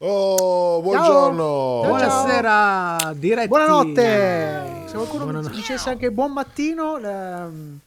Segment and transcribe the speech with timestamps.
[0.00, 1.80] Oh, buongiorno.
[1.82, 1.88] Ciao.
[1.88, 3.48] Buonasera, diretti.
[3.48, 4.84] Buonanotte.
[4.86, 5.54] Se qualcuno Buonanotte.
[5.54, 7.78] dicesse anche buon mattino, ehm,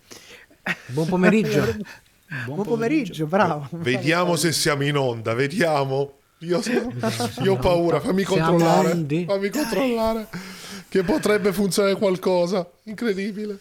[0.87, 1.63] Buon pomeriggio.
[2.45, 3.67] buon, pomeriggio, bravo.
[3.71, 6.15] Vediamo se siamo in onda, vediamo.
[6.39, 6.59] Io,
[7.43, 8.89] io ho paura, fammi controllare.
[9.25, 10.27] Fammi controllare.
[10.89, 12.67] Che potrebbe funzionare qualcosa.
[12.83, 13.57] Incredibile.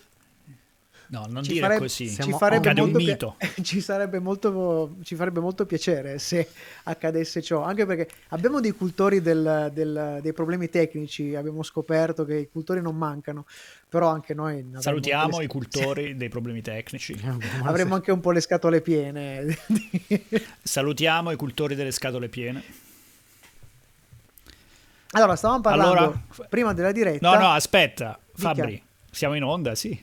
[1.12, 2.08] No, non Ci dire farebbe- così.
[2.08, 6.48] ci farebbe, molto ci, sarebbe molto, ci farebbe molto piacere se
[6.84, 12.36] accadesse ciò, anche perché abbiamo dei cultori del- del- dei problemi tecnici, abbiamo scoperto che
[12.36, 13.44] i cultori non mancano,
[13.88, 17.20] però anche noi Salutiamo po' i le- cultori dei problemi tecnici.
[17.64, 19.58] avremmo anche un po' le scatole piene.
[20.62, 22.62] Salutiamo i cultori delle scatole piene.
[25.12, 27.28] allora, stavamo parlando Allora- prima della diretta.
[27.28, 28.16] No, no, aspetta.
[28.32, 30.00] Fabri, siamo in onda, sì.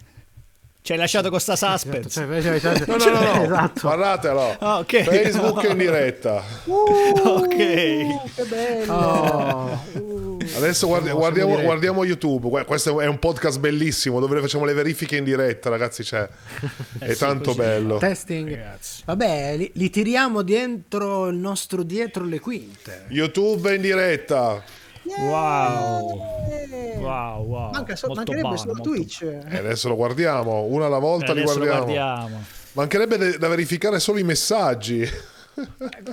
[0.87, 2.09] Ci hai lasciato con sta suspense.
[2.25, 3.43] Cioè, cioè, cioè, No, no, no, no.
[3.43, 3.81] Esatto.
[3.81, 4.55] Guardatelo.
[4.59, 5.03] Ah, ok.
[5.03, 6.41] Facebook è in diretta.
[6.63, 7.55] Uh, Ok.
[7.57, 8.93] che bello.
[8.93, 9.81] Oh.
[9.99, 10.37] Uh.
[10.55, 12.63] Adesso guardi- guardiamo, guardiamo YouTube.
[12.63, 16.03] Questo è un podcast bellissimo dove facciamo le verifiche in diretta, ragazzi.
[16.03, 16.25] C'è.
[16.99, 17.57] È sì, tanto così.
[17.57, 17.97] bello.
[17.97, 18.49] Testing.
[18.49, 19.01] Ragazzi.
[19.03, 23.07] Vabbè, li, li tiriamo dentro il nostro dietro le quinte.
[23.09, 24.63] YouTube in diretta.
[25.19, 26.21] Wow.
[26.49, 26.97] Eh.
[26.97, 27.71] Wow, wow.
[27.71, 29.21] Manca so- mancherebbe buono, solo molto Twitch.
[29.21, 30.63] E adesso lo guardiamo.
[30.63, 31.85] Una alla volta li Adesso lo guardiamo.
[31.93, 32.43] guardiamo.
[32.73, 35.01] Mancherebbe de- da verificare solo i messaggi.
[35.01, 35.09] Eh,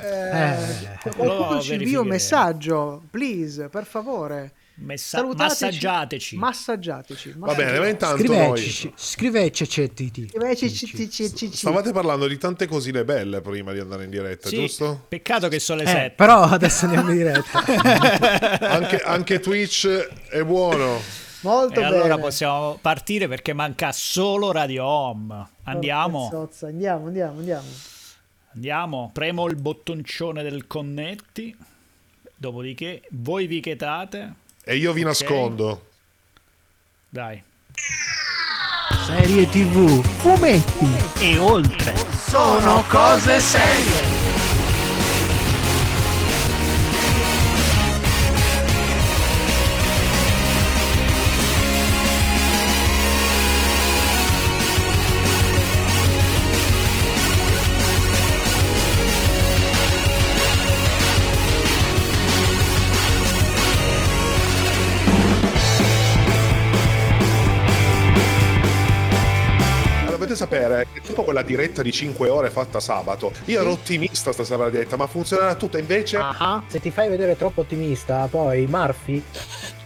[0.01, 0.57] Eh.
[1.17, 2.09] qualcuno Lo ci invia un verificheremo.
[2.09, 4.53] messaggio, please, per favore.
[4.77, 5.65] Messa- Salutateci.
[5.65, 6.37] massaggiateci.
[6.37, 7.35] Massaggiateci.
[7.37, 10.29] Va bene, ma intanto Scriveci, noi scriveci, cettiti.
[10.29, 11.53] Scriveci.
[11.55, 15.05] stavate parlando di tante cosine belle prima di andare in diretta, Sì, giusto?
[15.09, 16.11] Peccato che sono le Eh, 7.
[16.17, 17.63] però adesso andiamo in diretta.
[18.69, 21.01] Anche, anche Twitch è buono.
[21.43, 21.87] Molto E bene.
[21.95, 25.47] allora possiamo partire perché manca solo Radio Home.
[25.65, 27.67] Andiamo, Porca zozza, Andiamo, andiamo, andiamo.
[28.55, 29.11] andiamo.
[29.13, 31.55] Premo il bottoncione del connetti.
[32.35, 34.35] Dopodiché voi vi chetate.
[34.65, 35.07] E io vi Ok.
[35.07, 35.87] nascondo.
[37.09, 37.43] Dai.
[39.07, 40.03] Serie TV.
[40.19, 40.89] Fumetti.
[41.21, 41.95] E oltre.
[42.27, 44.24] Sono cose serie.
[71.35, 75.57] Quella diretta di 5 ore fatta sabato, io ero ottimista stasera la diretta, ma funzionerà
[75.57, 76.17] tutta invece.
[76.19, 79.21] Ah, Se ti fai vedere troppo ottimista, poi Murphy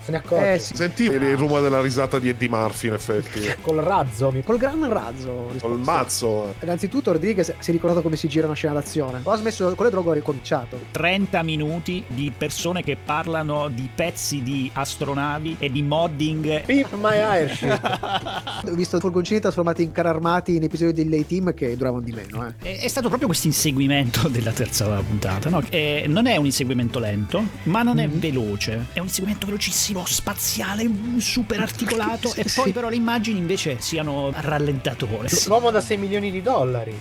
[0.09, 0.53] se ne accorge.
[0.55, 0.75] eh sì.
[0.75, 3.41] Sentivi il rumore della risata di Eddie Murphy, in effetti.
[3.61, 4.31] Col razzo.
[4.31, 5.51] mi- Col gran razzo.
[5.61, 6.55] Col mazzo.
[6.63, 9.21] Innanzitutto Rodriguez si è ricordato come si gira una scena d'azione.
[9.23, 10.79] Ho smesso con le droghe ho ricominciato.
[10.93, 16.63] 30 minuti di persone che parlano di pezzi di astronavi e di modding.
[16.63, 17.81] Pimp my airship.
[18.67, 22.13] Ho visto furgoncini trasformati in carri armati in episodi di Lay Team che duravano di
[22.13, 22.47] meno.
[22.63, 22.77] Eh.
[22.77, 25.49] È è stato proprio questo inseguimento della terza puntata.
[25.51, 25.63] No?
[25.69, 28.87] Eh, non è un inseguimento lento, ma non è veloce.
[28.93, 30.89] È un inseguimento velocissimo, spaziale,
[31.19, 32.33] super articolato.
[32.35, 35.29] e poi, però, le immagini invece siano a rallentatore.
[35.47, 36.99] L'uomo da 6 milioni di dollari.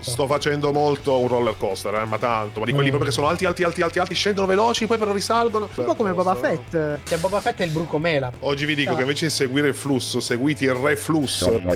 [0.00, 2.60] Sto facendo molto un roller coaster, eh, ma tanto.
[2.60, 5.12] Ma di quelli proprio che sono alti, alti, alti, alti, alti, scendono veloci, poi però
[5.12, 5.68] risalgono.
[5.74, 7.00] Un po' come Boba Fett.
[7.04, 8.32] Cioè, Boba Fett è il brucomela.
[8.40, 11.44] Oggi vi dico che invece di seguire il flusso, seguite il reflusso.
[11.44, 11.74] Sono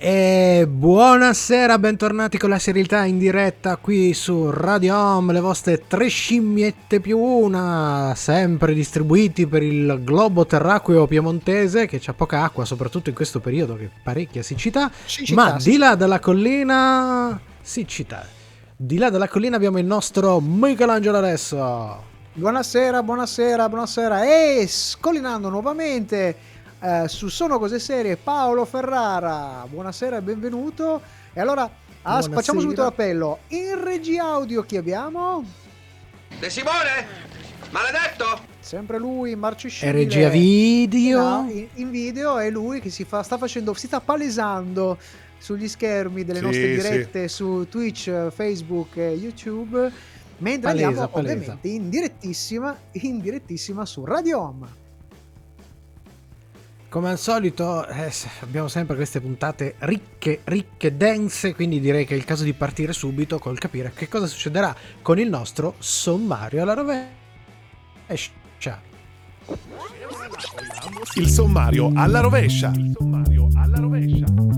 [0.00, 6.06] E buonasera, bentornati con la serialità in diretta qui su Radio Home, le vostre tre
[6.06, 13.08] scimmiette più una, sempre distribuiti per il globo terracqueo piemontese che c'ha poca acqua, soprattutto
[13.08, 15.70] in questo periodo che parecchia siccità, Siccità, ma sì.
[15.70, 18.24] di là dalla collina siccità.
[18.76, 22.06] Di là dalla collina abbiamo il nostro Michelangelo adesso.
[22.34, 24.22] Buonasera, buonasera, buonasera.
[24.22, 26.36] E scollinando nuovamente
[26.80, 29.66] eh, su Sono Cose Serie Paolo Ferrara.
[29.68, 31.00] Buonasera e benvenuto.
[31.32, 31.70] E allora ah,
[32.02, 32.34] Buonasera.
[32.34, 33.40] facciamo subito l'appello.
[33.48, 35.44] In regia audio chi abbiamo?
[36.38, 37.06] De Simone?
[37.70, 38.46] Maledetto?
[38.60, 39.98] Sempre lui, Marciscibile.
[39.98, 41.20] E regia video.
[41.20, 44.98] No, in, in video è lui che si fa, sta facendo, si sta palesando
[45.38, 46.88] sugli schermi delle Sì, nostre sì.
[46.88, 49.92] dirette su Twitch, Facebook e YouTube.
[50.40, 51.32] Mentre Palesa, andiamo palesa.
[51.34, 54.86] ovviamente in direttissima, in direttissima su Radio Home.
[56.88, 62.16] Come al solito eh, abbiamo sempre queste puntate ricche, ricche, dense, quindi direi che è
[62.16, 66.72] il caso di partire subito col capire che cosa succederà con il nostro sommario alla
[66.72, 68.80] rovescia.
[71.14, 72.72] Il sommario alla rovescia.
[72.74, 74.57] Il sommario alla rovescia.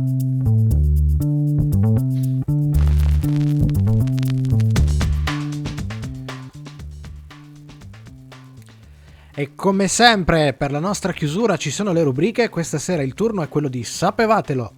[9.41, 12.51] E come sempre, per la nostra chiusura ci sono le rubriche.
[12.51, 14.73] Questa sera il turno è quello di Sapevatelo.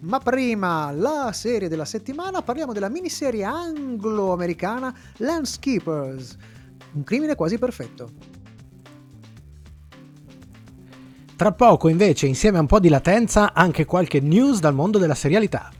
[0.00, 6.36] Ma prima, la serie della settimana, parliamo della miniserie anglo-americana Landskeepers,
[6.92, 8.10] un crimine quasi perfetto.
[11.34, 15.14] Tra poco, invece, insieme a un po' di latenza, anche qualche news dal mondo della
[15.14, 15.70] serialità.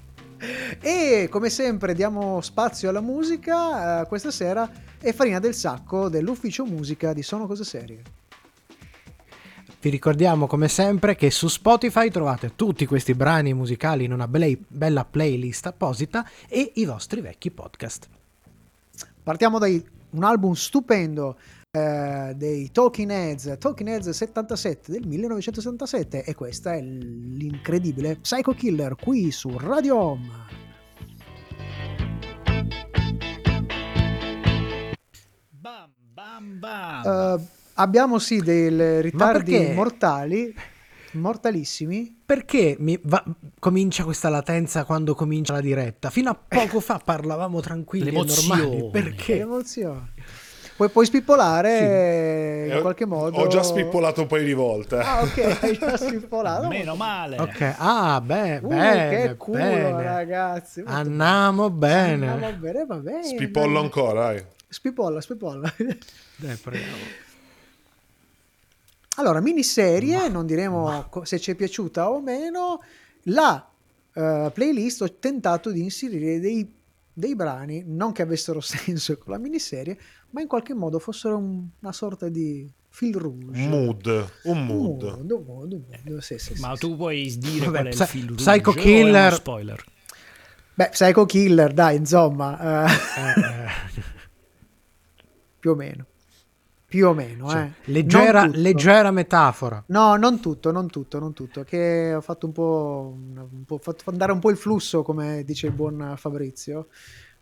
[0.81, 6.65] E come sempre diamo spazio alla musica, eh, questa sera è Farina del Sacco dell'ufficio
[6.65, 8.03] musica di Sono Cose Serie.
[9.81, 14.47] Vi ricordiamo come sempre che su Spotify trovate tutti questi brani musicali in una bella,
[14.67, 18.09] bella playlist apposita e i vostri vecchi podcast.
[19.23, 21.37] Partiamo da un album stupendo
[21.75, 28.95] eh, dei Talking Heads, Talking Heads 77 del 1977 e questa è l'incredibile Psycho Killer
[28.95, 30.29] qui su Radio Home.
[35.51, 37.39] Bam, bam, bam.
[37.41, 40.55] Uh, abbiamo sì dei ritardi mortali,
[41.15, 42.23] mortalissimi.
[42.25, 43.25] Perché mi va-
[43.59, 46.11] comincia questa latenza quando comincia la diretta?
[46.11, 48.61] Fino a poco fa parlavamo tranquilli e normali.
[48.61, 48.91] L'emozione.
[48.93, 49.41] Perché?
[49.41, 50.13] Emozione.
[50.77, 51.79] Puoi, puoi spippolare
[52.69, 53.39] Eh, in qualche modo.
[53.39, 54.97] Ho già spippolato un paio di volte.
[54.97, 56.67] Ah, ok, hai già spippolato.
[56.67, 57.39] Meno male.
[57.39, 60.03] Ok, ah, beh, Uh, bene, che culo, bene.
[60.03, 60.83] ragazzi.
[60.85, 62.39] Andiamo bene.
[62.39, 63.23] Va bene, va bene.
[63.23, 64.45] Spipollo ancora, dai.
[64.69, 65.73] Spipolla, spipolla.
[66.37, 67.23] Dai, proviamo.
[69.17, 72.81] Allora, miniserie, non diremo co- se ci è piaciuta o meno.
[73.29, 73.65] La
[74.13, 76.69] eh, playlist ho tentato di inserire dei,
[77.15, 79.99] dei brani, non che avessero senso con la miniserie,
[80.31, 83.69] ma in qualche modo fossero un- una sorta di fil rouge.
[83.69, 85.03] Mood, un Un mood.
[85.03, 86.79] mood, un mood, un mood, sì, sì, sì, Ma sì.
[86.81, 87.97] tu puoi dire Vabbè, qual è il
[88.35, 89.33] Psycho rouge o è uno Killer.
[89.35, 89.85] spoiler.
[90.75, 93.69] Beh, Psycho Killer, dai, insomma, eh, Eh, eh,
[95.61, 96.07] più o meno.
[96.95, 97.71] Più o meno, cioè, eh.
[97.91, 99.83] leggera, leggera metafora.
[99.89, 101.65] No, non tutto, non tutto, non tutto.
[101.65, 105.67] Che ho fatto un po', un po' fatto andare un po' il flusso, come dice
[105.67, 106.87] il buon Fabrizio.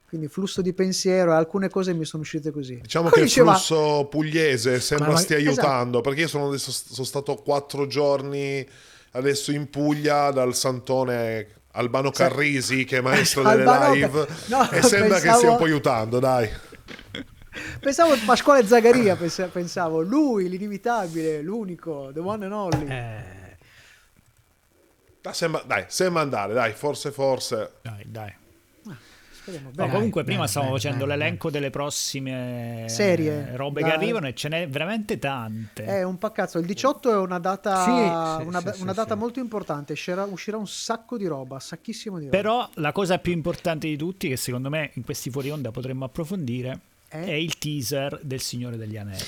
[0.08, 2.78] Quindi flusso di pensiero, e alcune cose mi sono uscite così.
[2.80, 5.50] Diciamo Come che il diceva- flusso pugliese sembra Ma- stia esatto.
[5.60, 8.66] aiutando, perché io sono, adesso, sono stato quattro giorni
[9.10, 12.10] adesso in Puglia dal Santone Albano.
[12.10, 15.64] Carrisi, che è maestro delle Albano- live, no, e sembra che pensavo- stia un po'
[15.64, 16.48] aiutando, dai.
[17.80, 22.86] Pensavo Pasquale Zagaria, pens- pensavo, lui, l'inimitabile, l'unico, the one and only.
[22.88, 23.40] Eh,
[25.20, 27.74] Dai, sembra, dai, sembra andare, dai, forse, forse.
[27.82, 28.34] Dai, dai.
[29.30, 29.90] Speriamo No, bene.
[29.92, 33.56] comunque, bene, prima stavamo facendo bene, l'elenco delle prossime Serie.
[33.56, 33.90] robe Dai.
[33.90, 35.84] che arrivano e ce n'è veramente tante.
[35.84, 36.58] È un paccazzo.
[36.60, 39.18] Il 18 è una data, Sì, sì, una, sì, una data sì.
[39.20, 39.92] molto importante.
[39.94, 42.36] Uscirà, uscirà un sacco di roba, sacchissimo di roba.
[42.36, 46.04] Però la cosa più importante di tutti, che secondo me in questi fuori onda potremmo
[46.04, 46.80] approfondire,
[47.12, 47.24] Eh?
[47.24, 49.22] è il teaser del Signore degli Anelli.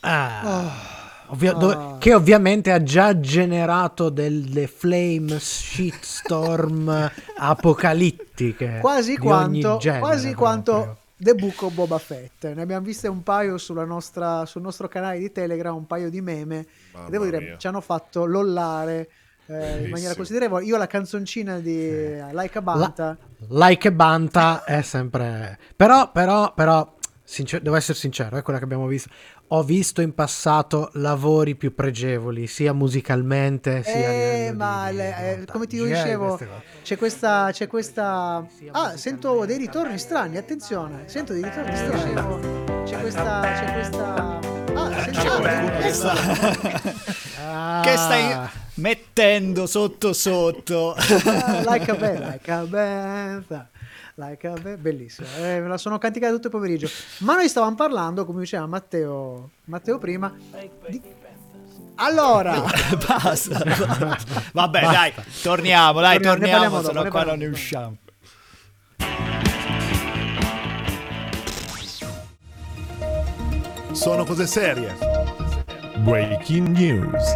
[0.00, 1.58] ah, ovvia- Ah.
[1.58, 10.36] dove- che ovviamente ha già generato delle flame shitstorm apocalittiche quasi quanto, genere quasi proprio.
[10.44, 12.52] quanto The Book of Boba Fett.
[12.52, 16.20] Ne abbiamo viste un paio sulla nostra, sul nostro canale di Telegram, un paio di
[16.20, 16.66] meme.
[16.92, 17.56] Mamma e devo dire, mia.
[17.56, 19.08] ci hanno fatto lollare
[19.46, 20.64] eh, in maniera considerevole.
[20.64, 21.90] Io la canzoncina di
[22.32, 23.16] Like a Banta.
[23.48, 28.64] Like e Banta è sempre però però però sincer- devo essere sincero è quella che
[28.64, 29.10] abbiamo visto
[29.48, 35.14] ho visto in passato lavori più pregevoli sia musicalmente sia a Eh, ma di- le-
[35.36, 36.40] di eh, come ti dicevo,
[36.82, 38.46] c'è questa, c'è questa.
[38.70, 40.38] Ah, sento dei ritorni strani.
[40.38, 42.84] Attenzione, sento dei ritorni strani.
[42.84, 43.40] C'è questa.
[43.42, 44.38] C'è questa.
[44.74, 45.20] Ah, sento.
[45.20, 46.12] C'è ah, qualcuno che sta,
[47.46, 50.94] Ah, che stai mettendo sotto sotto.
[51.26, 53.66] Ah, like a band, like a band,
[54.16, 54.78] like a band.
[54.78, 56.88] Bellissimo, eh, me la sono canticata tutto il pomeriggio.
[57.18, 60.32] Ma noi stavamo parlando, come diceva Matteo, Matteo prima.
[60.88, 61.00] di-
[61.96, 62.60] Allora,
[63.06, 63.62] Basta.
[64.52, 65.12] Vabbè, dai,
[65.42, 67.96] torniamo, dai, Torniamo, torniamo, dopo, se no ne qua non ne usciamo.
[73.92, 74.94] Sono cose serie.
[75.98, 77.34] Breaking news.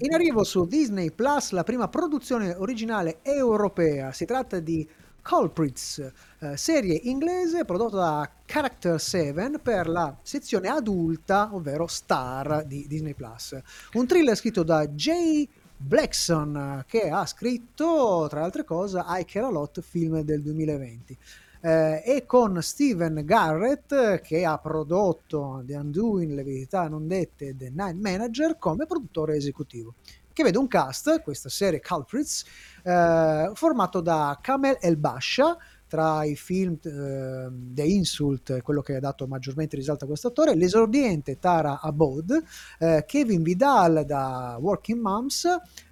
[0.00, 4.12] In arrivo su Disney Plus la prima produzione originale europea.
[4.12, 4.88] Si tratta di
[5.20, 12.86] Culprits, eh, serie inglese prodotta da Character 7 per la sezione adulta, ovvero Star di
[12.86, 13.60] Disney Plus.
[13.94, 19.24] Un thriller scritto da Jay Blackson, eh, che ha scritto, tra le altre cose, I
[19.24, 21.18] Care A Lot, film del 2020.
[21.60, 27.56] Eh, e con Steven Garrett che ha prodotto The Undoing, Le Verità Non Dette e
[27.56, 29.94] The Night Manager come produttore esecutivo.
[30.32, 32.44] Che vede un cast, questa serie Culprits,
[32.84, 35.56] eh, formato da Kamel El Basha
[35.88, 40.54] tra i film eh, The Insult, quello che ha dato maggiormente risalto a questo attore,
[40.54, 42.40] l'esordiente Tara Abod,
[42.78, 45.44] eh, Kevin Vidal da Working Moms,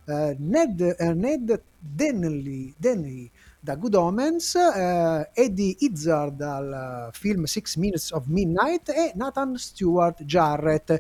[0.05, 3.31] eh, Ned, eh, Ned Dennelly, Dennelly
[3.67, 10.23] da Good Omens, eh, Eddie Izzard dal film Six Minutes of Midnight e Nathan Stewart
[10.23, 10.97] Jarrett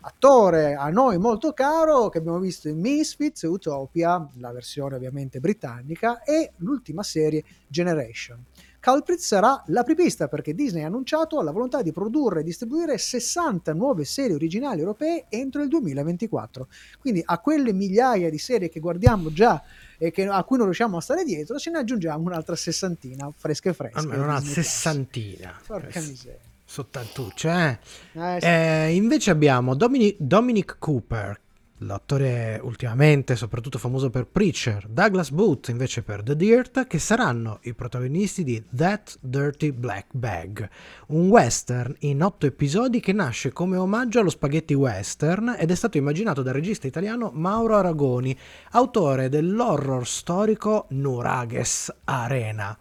[0.00, 6.24] attore a noi molto caro che abbiamo visto in Misfits, Utopia, la versione ovviamente britannica,
[6.24, 8.44] e l'ultima serie Generation.
[8.80, 14.04] Culprit sarà l'apripista perché Disney ha annunciato la volontà di produrre e distribuire 60 nuove
[14.04, 16.68] serie originali europee entro il 2024.
[17.00, 19.62] Quindi a quelle migliaia di serie che guardiamo già
[19.98, 23.72] e che, a cui non riusciamo a stare dietro, ce ne aggiungiamo un'altra sessantina, fresche
[23.72, 23.98] fresche.
[23.98, 25.58] Almeno una sessantina.
[25.66, 26.38] Porca miseria.
[26.64, 27.78] Sottantucce, eh.
[28.20, 28.46] Eh, sì.
[28.46, 31.40] Eh, invece abbiamo Domini- Dominic Cooper,
[31.78, 37.74] l'attore ultimamente soprattutto famoso per Preacher, Douglas Booth invece per The Dirt, che saranno i
[37.74, 40.68] protagonisti di That Dirty Black Bag,
[41.08, 45.98] un western in otto episodi che nasce come omaggio allo spaghetti western ed è stato
[45.98, 48.36] immaginato dal regista italiano Mauro Aragoni,
[48.72, 52.76] autore dell'horror storico Nurages Arena,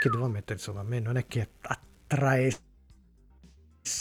[0.00, 2.60] che devo ammettere insomma a me non è che attraesse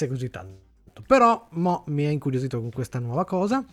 [0.07, 0.63] così tanto.
[1.05, 3.63] Però mo mi ha incuriosito con questa nuova cosa.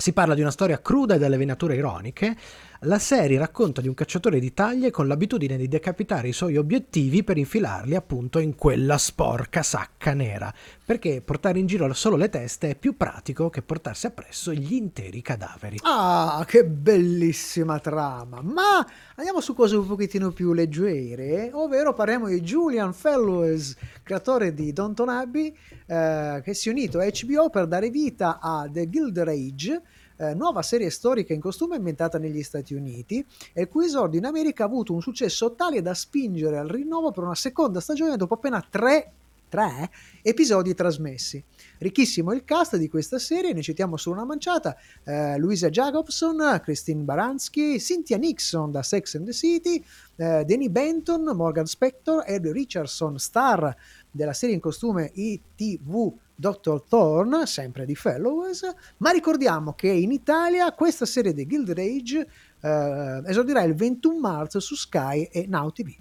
[0.00, 2.36] Si parla di una storia cruda e dalle venature ironiche.
[2.82, 7.24] La serie racconta di un cacciatore di taglie con l'abitudine di decapitare i suoi obiettivi
[7.24, 10.54] per infilarli appunto in quella sporca sacca nera,
[10.84, 15.22] perché portare in giro solo le teste è più pratico che portarsi appresso gli interi
[15.22, 15.80] cadaveri.
[15.82, 18.42] Ah, che bellissima trama!
[18.42, 24.72] Ma andiamo su cose un pochettino più leggere, ovvero parliamo di Julian Fellows, creatore di
[24.72, 25.52] Downton Abbey,
[25.84, 29.82] eh, che si è unito a HBO per dare vita a The Gilded Age,
[30.18, 34.26] eh, nuova serie storica in costume ambientata negli Stati Uniti, e il cui esordio in
[34.26, 38.34] America ha avuto un successo tale da spingere al rinnovo per una seconda stagione dopo
[38.34, 39.12] appena tre,
[39.48, 39.90] tre
[40.22, 41.42] episodi trasmessi.
[41.78, 47.02] Ricchissimo il cast di questa serie, ne citiamo solo una manciata, eh, Louisa Jacobson, Christine
[47.02, 49.82] Baranski, Cynthia Nixon da Sex and the City,
[50.16, 53.74] eh, Danny Benton, Morgan Spector, Ed Richardson, star
[54.10, 56.84] della serie in costume ITV Dr.
[56.88, 58.62] Thorne, sempre di Fellows,
[58.98, 62.28] ma ricordiamo che in Italia questa serie di Gilded Age
[62.60, 65.92] eh, esordirà il 21 marzo su Sky e Now TV.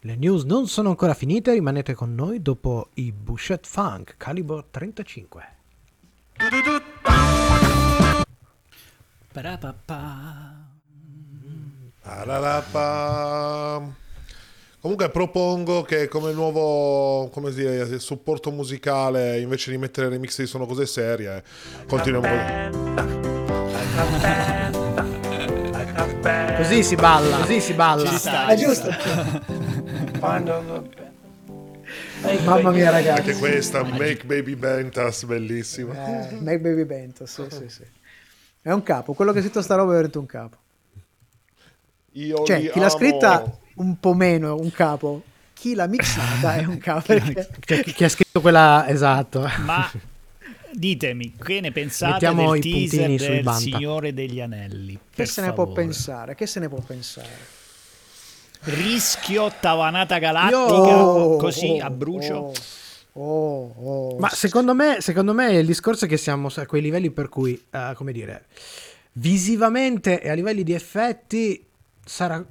[0.00, 5.56] Le news non sono ancora finite, rimanete con noi dopo i Bushet Funk Caliber 35.
[9.30, 10.66] Parapapà.
[12.00, 13.96] Pararapa.
[14.80, 20.66] Comunque propongo che come nuovo come dire, supporto musicale, invece di mettere remix di Sono
[20.66, 21.42] Cose Serie,
[21.88, 23.46] continuiamo con...
[26.58, 28.08] Così si balla, così si balla.
[28.08, 28.88] Ci sta, È giusto.
[32.44, 33.20] Mamma mia ragazzi.
[33.20, 36.28] Anche questa, Make Baby Bentas, bellissima.
[36.28, 37.82] Eh, Make Baby Bento, sì, sì, sì.
[38.62, 40.56] È un capo, quello che ha scritto sta roba è veramente un capo.
[42.12, 42.96] Io Cioè, chi l'ha amo.
[42.96, 45.22] scritta un po' meno un capo,
[45.54, 47.02] chi l'ha mixata è un capo.
[47.06, 47.48] perché-
[47.82, 49.48] chi, chi ha scritto quella esatto.
[49.64, 49.90] Ma
[50.72, 53.60] ditemi, che ne pensate Mettiamo del i teaser puntini sul del banta.
[53.60, 54.98] Signore degli Anelli?
[55.14, 55.82] Che se ne può favore.
[55.82, 56.34] pensare?
[56.34, 57.56] Che se ne può pensare?
[58.60, 60.58] Rischio tavanata galattica,
[61.04, 62.52] Oh, così oh, a brucio.
[63.12, 63.74] Oh, oh,
[64.14, 64.18] oh.
[64.18, 67.60] Ma secondo me, secondo me il discorso è che siamo a quei livelli per cui,
[67.70, 68.46] eh, come dire,
[69.12, 71.64] visivamente e a livelli di effetti
[72.04, 72.44] sarà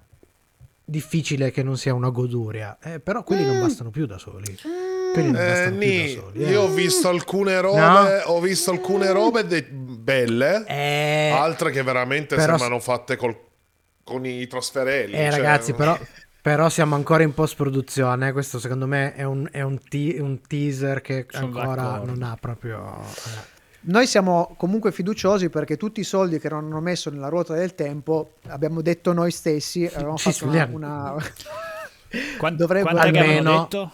[0.89, 4.57] difficile che non sia una goduria, eh, però quelli non bastano più da soli.
[5.13, 6.43] Quelli non Eh, bastano più da soli.
[6.45, 6.49] eh.
[6.49, 8.31] io ho visto alcune robe, No?
[8.31, 13.37] ho visto alcune robe de- belle, Eh, altre che veramente però- sembrano fatte col-
[14.03, 15.11] con i trasferelli.
[15.13, 15.97] eh, cioè- ragazzi, però,
[16.41, 18.31] però siamo ancora in post-produzione.
[18.31, 22.05] Questo secondo me è un, è un te- un teaser che Sono ancora d'accordo.
[22.13, 23.01] non ha proprio...
[23.03, 23.55] eh.
[23.87, 27.73] Noi siamo comunque fiduciosi perché tutti i soldi che non hanno messo nella ruota del
[27.73, 31.15] tempo, abbiamo detto noi stessi, avevamo Sì, fatto una, una-
[32.37, 33.91] Quant- Dovrebbe- quant'è che avevano Almeno- detto?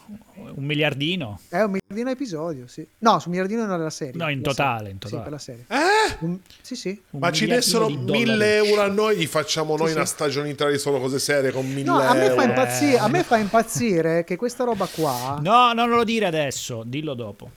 [0.56, 1.40] Un miliardino?
[1.50, 2.86] È un miliardino episodio, sì.
[3.00, 4.14] No, su un miliardino non era la serie.
[4.16, 4.92] No, in totale, serie.
[4.92, 5.24] in Sì, totale.
[5.24, 5.66] per la serie.
[5.68, 6.18] Eh?
[6.20, 7.02] Un- Sì, sì.
[7.12, 10.14] Un Ma ci dessero mille euro a noi, gli facciamo noi Sì, una sì.
[10.14, 12.44] stagione intera di solo cose serie con mille No, a me, fa euro.
[12.44, 15.40] impazzire, a me fa impazzire che questa roba qua...
[15.42, 17.50] No, non lo dire adesso, dillo dopo.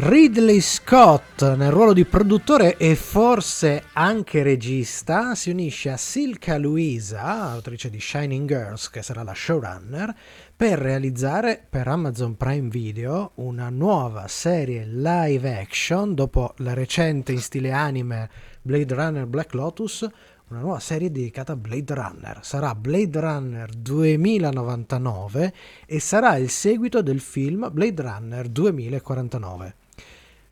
[0.00, 7.20] Ridley Scott nel ruolo di produttore e forse anche regista si unisce a Silka Louisa,
[7.50, 10.14] autrice di Shining Girls, che sarà la showrunner,
[10.54, 17.40] per realizzare per Amazon Prime Video una nuova serie live action dopo la recente in
[17.40, 18.30] stile anime
[18.62, 20.08] Blade Runner Black Lotus,
[20.50, 22.38] una nuova serie dedicata a Blade Runner.
[22.42, 25.52] Sarà Blade Runner 2099
[25.86, 29.74] e sarà il seguito del film Blade Runner 2049.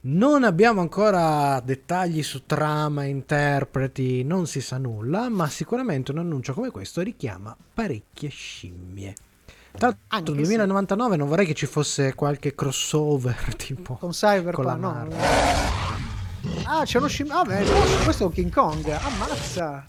[0.09, 6.53] Non abbiamo ancora dettagli su trama, interpreti, non si sa nulla, ma sicuramente un annuncio
[6.55, 9.15] come questo richiama parecchie scimmie.
[9.73, 14.11] Tra l'altro, Anche nel se- 2099 non vorrei che ci fosse qualche crossover tipo Con
[14.11, 14.91] Cyberpunk, no.
[14.93, 15.19] Marvel.
[16.65, 17.31] Ah, c'è uno scim...
[17.33, 17.65] Ah, beh,
[18.05, 18.87] questo- è un King Kong.
[18.89, 19.85] Ammazza.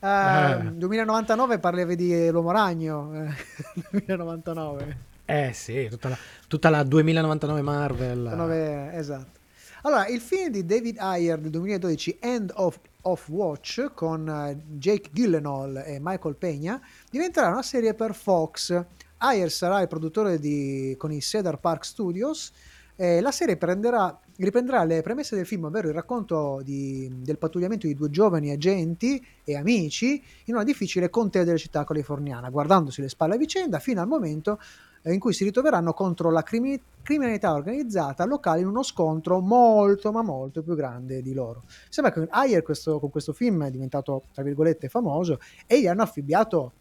[0.00, 0.72] Eh, Eh.
[0.72, 3.12] 2099 parlevi di L'Uomo Ragno.
[3.14, 3.34] eh,
[3.92, 5.08] 2099.
[5.30, 6.18] Eh sì, tutta la,
[6.48, 8.18] tutta la 2099 Marvel.
[8.18, 9.38] 99, esatto.
[9.82, 15.10] Allora, il film di David Ayer del 2012, End of, of Watch, con eh, Jake
[15.12, 18.84] Gyllenhaal e Michael Peña, diventerà una serie per Fox.
[19.18, 22.50] Ayer sarà il produttore di, con i Cedar Park Studios.
[22.96, 27.86] e la serie prenderà- riprenderà le premesse del film, ovvero il racconto di- del pattugliamento
[27.86, 33.08] di due giovani agenti e amici in una difficile contea della città californiana, guardandosi le
[33.08, 34.58] spalle a vicenda fino al momento
[35.02, 40.12] eh, in cui si ritroveranno contro la crimi- criminalità organizzata locale in uno scontro molto
[40.12, 41.62] ma molto più grande di loro.
[41.88, 46.02] Sembra che Ayer questo- con questo film è diventato tra virgolette famoso e gli hanno
[46.02, 46.72] affibbiato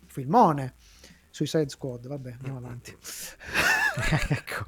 [0.00, 0.74] un filmone
[1.30, 2.96] Suicide Squad, vabbè andiamo avanti.
[4.28, 4.64] ecco.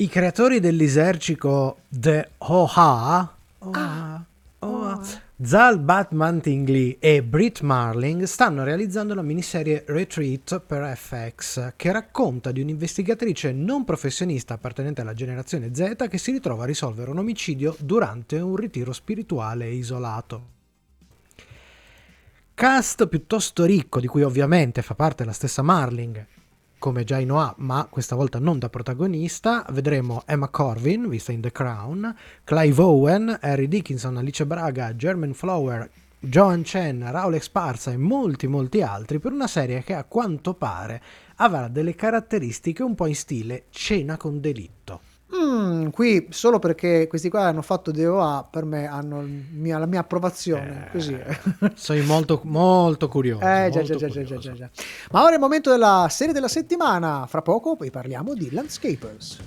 [0.00, 4.24] I creatori dell'esercito The Oha, Oha,
[4.60, 5.00] Oha,
[5.40, 12.50] Zal Batman Tingley e Britt Marling stanno realizzando la miniserie Retreat per FX che racconta
[12.50, 17.76] di un'investigatrice non professionista appartenente alla generazione Z che si ritrova a risolvere un omicidio
[17.78, 20.46] durante un ritiro spirituale isolato.
[22.54, 26.26] Cast piuttosto ricco, di cui ovviamente fa parte la stessa Marling,
[26.78, 29.64] come già in OA, ma questa volta non da protagonista.
[29.70, 32.14] Vedremo Emma Corvin, vista in The Crown,
[32.44, 38.82] Clive Owen, Harry Dickinson, Alice Braga, German Flower, Joan Chen, Raul Esparza e molti molti
[38.82, 41.00] altri per una serie che a quanto pare
[41.36, 45.07] avrà delle caratteristiche un po' in stile cena con delitto.
[45.36, 50.00] Mm, qui solo perché questi qua hanno fatto DOA per me hanno mia- la mia
[50.00, 51.18] approvazione così
[51.74, 53.42] Sono molto molto curioso.
[53.44, 54.38] Eh, già, molto già, curioso.
[54.38, 54.70] già, già.
[55.10, 57.26] Ma ora è il momento della serie della settimana.
[57.26, 59.38] Fra poco poi parliamo di Landscapers.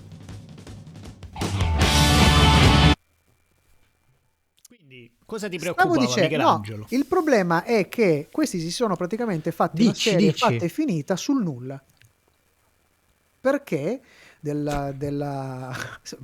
[4.68, 6.44] Quindi, cosa ti Stavo preoccupava, dicendo,
[6.76, 10.38] no, il problema è che questi si sono praticamente fatti una Dici, serie dici.
[10.38, 11.82] fatta e finita sul nulla.
[13.42, 14.02] Perché
[14.42, 15.74] della, della-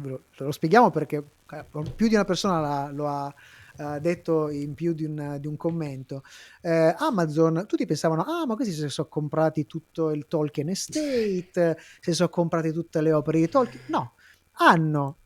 [0.02, 3.34] lo, spieghiamo perché eh, più di una persona l'ha- lo ha
[3.78, 6.24] eh, detto in più di un, di un commento.
[6.62, 12.14] Eh, Amazon, tutti pensavano, ah, ma questi si sono comprati tutto il Tolkien Estate, si
[12.14, 13.84] sono comprati tutte le opere di Tolkien.
[13.88, 14.16] No,
[14.54, 15.18] hanno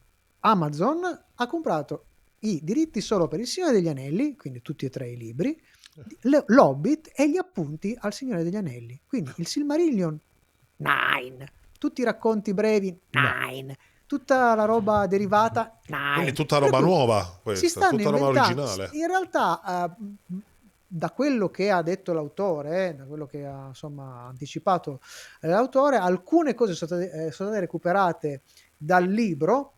[0.42, 1.02] Amazon
[1.36, 2.06] ha comprato
[2.40, 5.60] i diritti solo per il Signore degli Anelli, quindi tutti e tre i libri,
[6.48, 9.00] l'Hobbit e gli appunti al Signore degli Anelli.
[9.06, 10.20] Quindi il Silmarillion,
[10.78, 11.52] nine.
[11.82, 13.76] Tutti i racconti brevi, nine.
[14.06, 16.28] Tutta la roba derivata, nine.
[16.30, 18.90] È tutta roba nuova questa, tutta roba originale.
[18.92, 20.06] In realtà, eh,
[20.86, 25.00] da quello che ha detto l'autore, eh, da quello che ha insomma anticipato
[25.42, 28.42] eh, l'autore, alcune cose sono state, eh, sono state recuperate
[28.78, 29.72] dal libro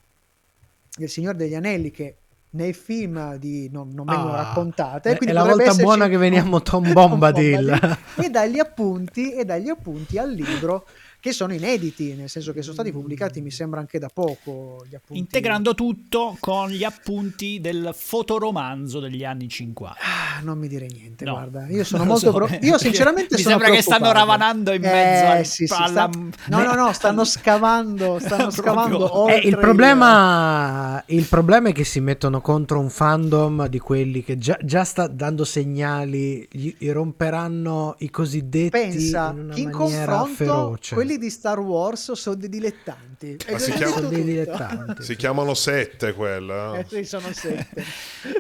[0.98, 2.18] Il Signore degli Anelli che
[2.50, 5.12] nei film di, non, non vengono Ah, raccontate.
[5.12, 7.98] è- quindi è la volta esserci buona che veniamo Tom Bombadil.
[8.18, 10.86] e dagli appunti e dagli appunti al libro
[11.24, 14.94] che sono inediti, nel senso che sono stati pubblicati mi sembra anche da poco gli
[14.94, 15.22] appunti.
[15.22, 19.98] Integrando tutto con gli appunti del fotoromanzo degli anni 50.
[20.02, 21.66] Ah, non mi dire niente, No, guarda.
[21.70, 25.26] Io sono molto so, pro- Io sinceramente mi sono sembra che stanno ravanando in mezzo
[25.32, 29.58] al- Eh, sì, sì, alla- sta- No, no, no, stanno scavando, stanno scavando Eh, il,
[29.58, 34.84] problema, il problema è che si mettono contro un fandom di quelli che già, già
[34.84, 40.94] sta dando segnali, gli, gli romperanno i cosiddetti Pensa, in una in maniera confronto feroce.
[40.96, 43.38] quelli di Star Wars sono dei dilettanti.
[43.52, 45.04] Ma si chiama- Sono dei dilettanti.
[45.04, 46.80] Si chiamano sette quelle.
[46.80, 47.84] Eh sì, sono sette.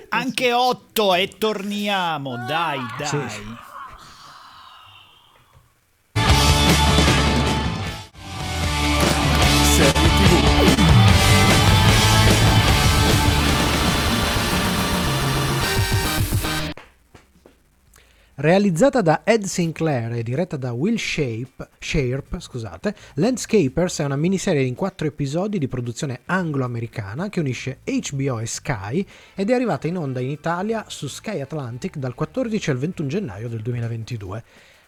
[0.09, 3.07] Anche 8 e torniamo, dai, dai.
[3.07, 3.41] Sì.
[18.35, 24.63] Realizzata da Ed Sinclair e diretta da Will Shape, Sharp, scusate, Landscapers è una miniserie
[24.63, 29.97] in quattro episodi di produzione anglo-americana che unisce HBO e Sky ed è arrivata in
[29.97, 34.43] onda in Italia su Sky Atlantic dal 14 al 21 gennaio del 2022.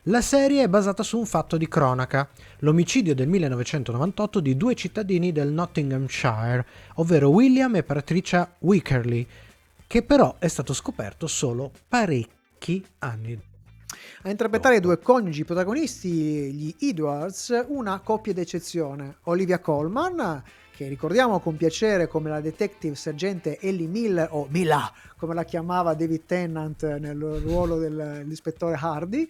[0.05, 2.27] La serie è basata su un fatto di cronaca,
[2.61, 9.27] l'omicidio del 1998 di due cittadini del Nottinghamshire, ovvero William e Patricia Wickerly,
[9.85, 12.33] che però è stato scoperto solo parecchi
[12.99, 13.39] anni
[14.23, 16.09] A interpretare i due coniugi protagonisti,
[16.53, 19.17] gli Edwards, una coppia d'eccezione.
[19.23, 20.43] Olivia Colman,
[20.75, 25.93] che ricordiamo con piacere come la detective sergente Ellie Mill, o Mila, come la chiamava
[25.93, 29.25] David Tennant nel ruolo del- dell'ispettore Hardy,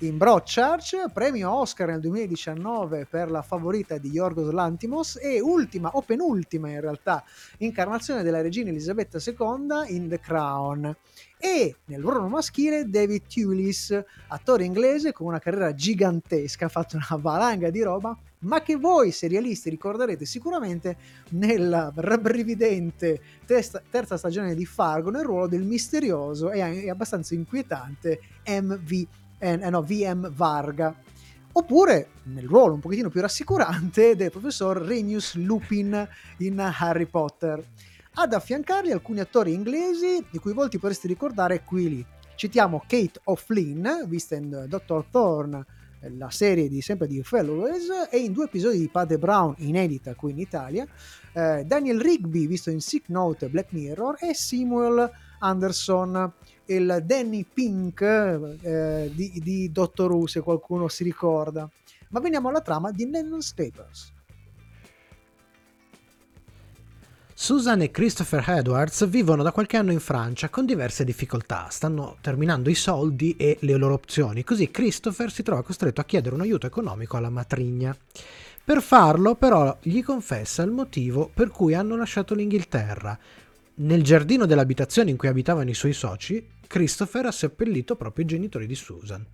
[0.00, 6.02] in Broadchurch, premio Oscar nel 2019 per la favorita di Yorgos Lantimos e ultima, o
[6.02, 7.24] penultima in realtà,
[7.58, 10.94] incarnazione della regina Elisabetta II in The Crown.
[11.38, 17.18] E nel ruolo maschile David Tulis, attore inglese con una carriera gigantesca, ha fatto una
[17.18, 20.96] valanga di roba, ma che voi serialisti ricorderete sicuramente
[21.30, 29.06] nella rabbrividente testa- terza stagione di Fargo nel ruolo del misterioso e abbastanza inquietante MV,
[29.38, 30.94] eh, no, VM Varga.
[31.52, 37.62] Oppure nel ruolo un pochettino più rassicurante del professor Remus Lupin in Harry Potter
[38.14, 42.06] ad affiancargli alcuni attori inglesi di cui volti potreste ricordare qui lì.
[42.36, 45.04] Citiamo Kate O'Flynn, vista in Dr.
[45.10, 45.79] Thorne, eh,
[46.16, 50.32] la serie di sempre di Fellows, e in due episodi di Padre Brown, inedita qui
[50.32, 50.86] in Italia,
[51.32, 55.10] eh, Daniel Rigby, visto in Sick Note Black Mirror, e Samuel
[55.40, 56.32] Anderson,
[56.66, 61.68] il Danny Pink eh, di, di Doctor Who, se qualcuno si ricorda.
[62.10, 64.12] Ma veniamo alla trama di Landscapers.
[67.42, 72.68] Susan e Christopher Edwards vivono da qualche anno in Francia con diverse difficoltà, stanno terminando
[72.68, 76.66] i soldi e le loro opzioni, così Christopher si trova costretto a chiedere un aiuto
[76.66, 77.96] economico alla matrigna.
[78.62, 83.18] Per farlo però gli confessa il motivo per cui hanno lasciato l'Inghilterra.
[83.76, 88.66] Nel giardino dell'abitazione in cui abitavano i suoi soci, Christopher ha seppellito proprio i genitori
[88.66, 89.24] di Susan.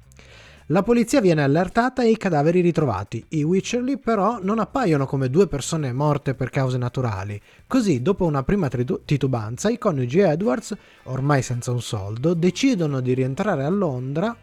[0.71, 3.25] La polizia viene allertata e i cadaveri ritrovati.
[3.29, 7.41] I Witcherly però non appaiono come due persone morte per cause naturali.
[7.69, 13.63] Così, dopo una prima titubanza, i coniugi Edwards, ormai senza un soldo, decidono di rientrare
[13.63, 14.37] a Londra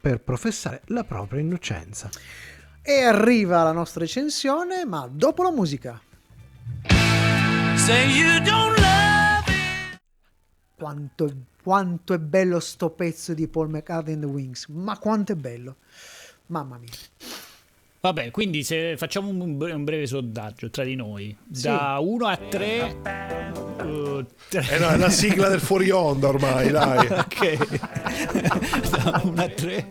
[0.00, 2.08] per professare la propria innocenza.
[2.80, 6.00] E arriva la nostra recensione, ma dopo la musica.
[10.76, 15.36] Quanto, quanto è bello sto pezzo di Paul McCartney and the Wings, ma quanto è
[15.36, 15.76] bello.
[16.46, 16.90] Mamma mia.
[18.00, 22.36] Vabbè, quindi se facciamo un, bre- un breve sondaggio tra di noi, da 1 a
[22.36, 22.96] 3...
[24.50, 27.06] Eh no, è la sigla del fuori onda ormai, dai.
[27.06, 27.78] ok.
[28.90, 29.90] da 1 a 3.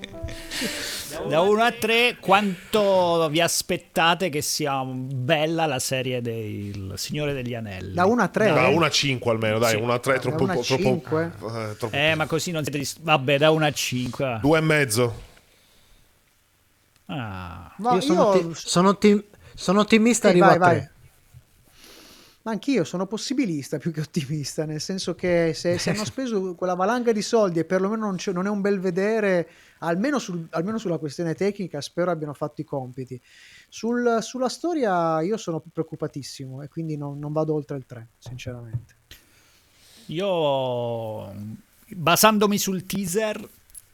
[1.27, 7.55] Da 1 a 3, quanto vi aspettate che sia bella la serie del Signore degli
[7.55, 7.93] Anelli?
[7.93, 8.53] Da 1 a 3?
[8.53, 9.81] Da 1 a 5 almeno, dai, Sì.
[9.81, 10.45] 1 a 3 è troppo...
[10.45, 11.31] Da troppo cinque?
[11.35, 12.85] eh, troppo Eh, ma così non siete...
[13.01, 14.39] Vabbè, da 1 a 5.
[14.41, 15.25] Due e mezzo.
[17.07, 17.73] Ah.
[17.77, 19.23] Ma io sono, io- otti- sono ottim-
[19.55, 20.75] sono ottimista, Sì, arrivo vai, a vai.
[20.77, 20.91] 3.
[22.43, 26.75] Ma anch'io sono possibilista più che ottimista, nel senso che se, se hanno speso quella
[26.75, 30.77] valanga di soldi e perlomeno non, c'è- non è un bel vedere, almeno, sul- almeno
[30.77, 33.19] sulla questione tecnica, spero abbiano fatto i compiti.
[33.67, 38.95] Sul- sulla storia io sono preoccupatissimo e quindi non, non vado oltre il 3, sinceramente.
[40.07, 41.33] Io,
[41.89, 43.45] basandomi sul teaser,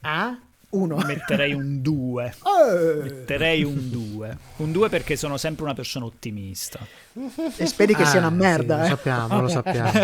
[0.02, 0.38] Ah?
[0.74, 0.96] Uno.
[1.04, 2.34] metterei un 2.
[2.64, 4.38] Eh, Metterei un 2.
[4.56, 6.78] Un 2 perché sono sempre una persona ottimista.
[7.56, 8.88] e speri che sia una Ah, merda, sì, eh.
[8.90, 9.90] Lo sappiamo, lo sappiamo.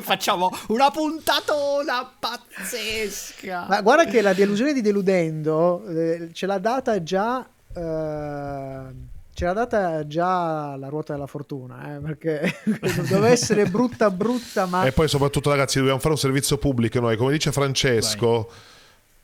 [0.00, 3.66] Facciamo una puntatona pazzesca.
[3.68, 7.46] Ma guarda che la delusione di Deludendo eh, ce l'ha data già.
[7.74, 9.06] eh,
[9.38, 12.60] ce l'ha data già la ruota della fortuna, eh, perché
[13.08, 17.16] doveva essere brutta, brutta, ma E poi soprattutto ragazzi dobbiamo fare un servizio pubblico noi,
[17.16, 18.50] come dice Francesco,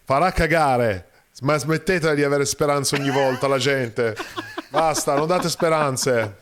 [0.04, 1.08] farà cagare,
[1.40, 4.14] ma smettetela di avere speranze ogni volta la gente.
[4.70, 6.36] Basta, non date speranze.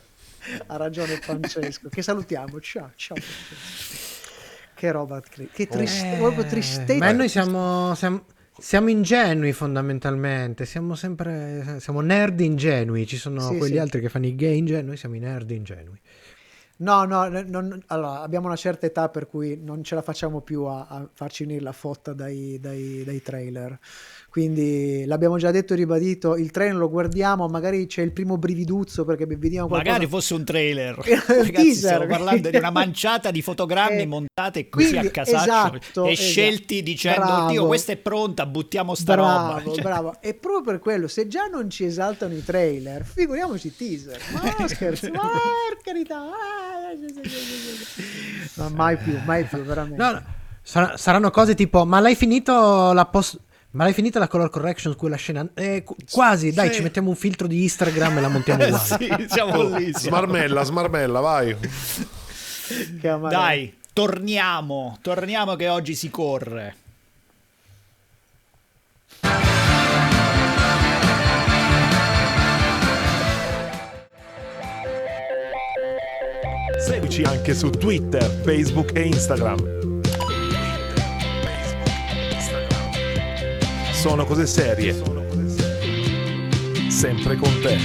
[0.66, 1.88] ha ragione Francesco.
[1.88, 2.60] Che salutiamo.
[2.60, 3.16] Ciao, ciao.
[3.16, 4.20] Francesco.
[4.74, 6.96] Che roba, che triste, proprio tristezza.
[6.96, 8.24] Ma noi siamo, siamo,
[8.62, 13.78] siamo ingenui fondamentalmente, siamo sempre siamo nerd ingenui, ci sono Sì, quegli sì.
[13.78, 16.00] altri che fanno i gay ingenui, siamo i nerd ingenui.
[16.78, 20.64] No, no, non- allora, abbiamo una certa età per cui non ce la facciamo più
[20.64, 23.78] a, a farci venire la fotta dai, dai- dai trailer.
[24.32, 29.04] Quindi l'abbiamo già detto e ribadito, il trailer lo guardiamo, magari c'è il primo brividuzzo
[29.04, 29.90] perché vediamo qualcosa.
[29.92, 30.98] Magari fosse un trailer.
[31.04, 31.74] Il Ragazzi, teaser.
[31.74, 36.12] stiamo parlando di una manciata di fotogrammi Eh, montati così quindi, a casaccio esatto, e
[36.12, 36.28] esatto.
[36.28, 37.44] scelti dicendo Bravo.
[37.44, 39.62] oddio questa è pronta, buttiamo sta Bravo, roba.
[39.74, 40.14] Cioè, bravo.
[40.22, 44.18] E proprio per quello, se già non ci esaltano i trailer, figuriamoci i teaser.
[44.32, 45.28] Ma no, scherzi, ma
[45.84, 46.22] carità.
[48.54, 50.02] Ma mai più, mai più, veramente.
[50.02, 50.22] No, no,
[50.62, 53.38] sar- saranno cose tipo: Ma l'hai finito la post.
[53.72, 55.46] Ma l'hai finita la color correction su quella scena?
[55.54, 56.74] Eh, qu- quasi, dai, Sì.
[56.76, 58.84] ci mettiamo un filtro di Instagram e la montiamo uguale.
[58.84, 59.84] sì, siamo lì.
[59.94, 59.98] siamo.
[59.98, 61.56] Smarmella, smarmella, vai.
[63.30, 66.76] Dai, torniamo, torniamo che oggi si corre.
[76.78, 79.91] Seguici anche su Twitter, Facebook e Instagram.
[84.02, 84.92] Sono cose serie.
[86.90, 87.78] Sempre con te.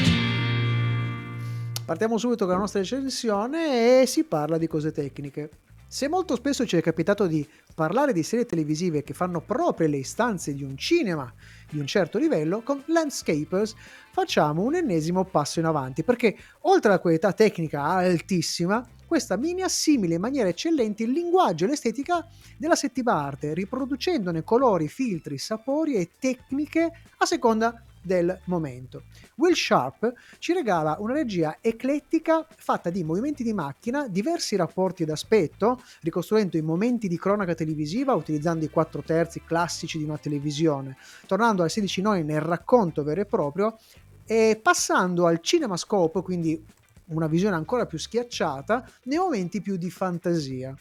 [1.85, 5.51] Partiamo subito con la nostra recensione e si parla di cose tecniche.
[5.87, 9.97] Se molto spesso ci è capitato di parlare di serie televisive che fanno proprio le
[9.97, 11.31] istanze di un cinema
[11.69, 13.75] di un certo livello, con Landscapers
[14.11, 20.13] facciamo un ennesimo passo in avanti, perché oltre alla qualità tecnica altissima, questa mini assimila
[20.13, 26.09] in maniera eccellente il linguaggio e l'estetica della settima arte, riproducendone colori, filtri, sapori e
[26.19, 29.03] tecniche a seconda del momento.
[29.35, 35.81] Will Sharp ci regala una regia eclettica fatta di movimenti di macchina, diversi rapporti d'aspetto,
[36.01, 41.63] ricostruendo i momenti di cronaca televisiva utilizzando i quattro terzi classici di una televisione, tornando
[41.63, 43.77] al 16 noni nel racconto vero e proprio
[44.25, 46.61] e passando al cinemascope, quindi
[47.07, 50.75] una visione ancora più schiacciata, nei momenti più di fantasia.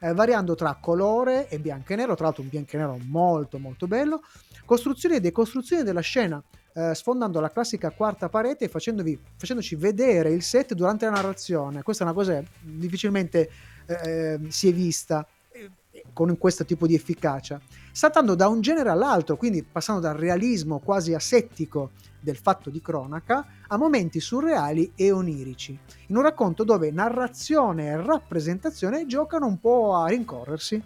[0.00, 3.58] eh, variando tra colore e bianco e nero, tra l'altro un bianco e nero molto
[3.58, 4.22] molto bello,
[4.64, 6.42] costruzione e decostruzione della scena,
[6.74, 11.82] eh, sfondando la classica quarta parete e facendoci vedere il set durante la narrazione.
[11.82, 13.50] Questa è una cosa che difficilmente
[13.86, 15.70] eh, si è vista eh,
[16.12, 17.60] con questo tipo di efficacia.
[17.92, 21.92] Saltando da un genere all'altro, quindi passando dal realismo quasi asettico
[22.26, 28.02] del fatto di cronaca a momenti surreali e onirici, in un racconto dove narrazione e
[28.02, 30.82] rappresentazione giocano un po' a rincorrersi.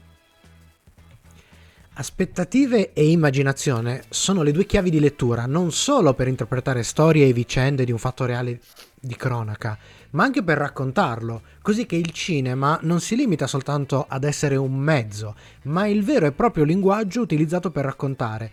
[1.94, 7.32] Aspettative e immaginazione sono le due chiavi di lettura, non solo per interpretare storie e
[7.32, 8.60] vicende di un fatto reale
[9.00, 9.78] di cronaca,
[10.10, 14.74] ma anche per raccontarlo, così che il cinema non si limita soltanto ad essere un
[14.76, 18.52] mezzo, ma il vero e proprio linguaggio utilizzato per raccontare,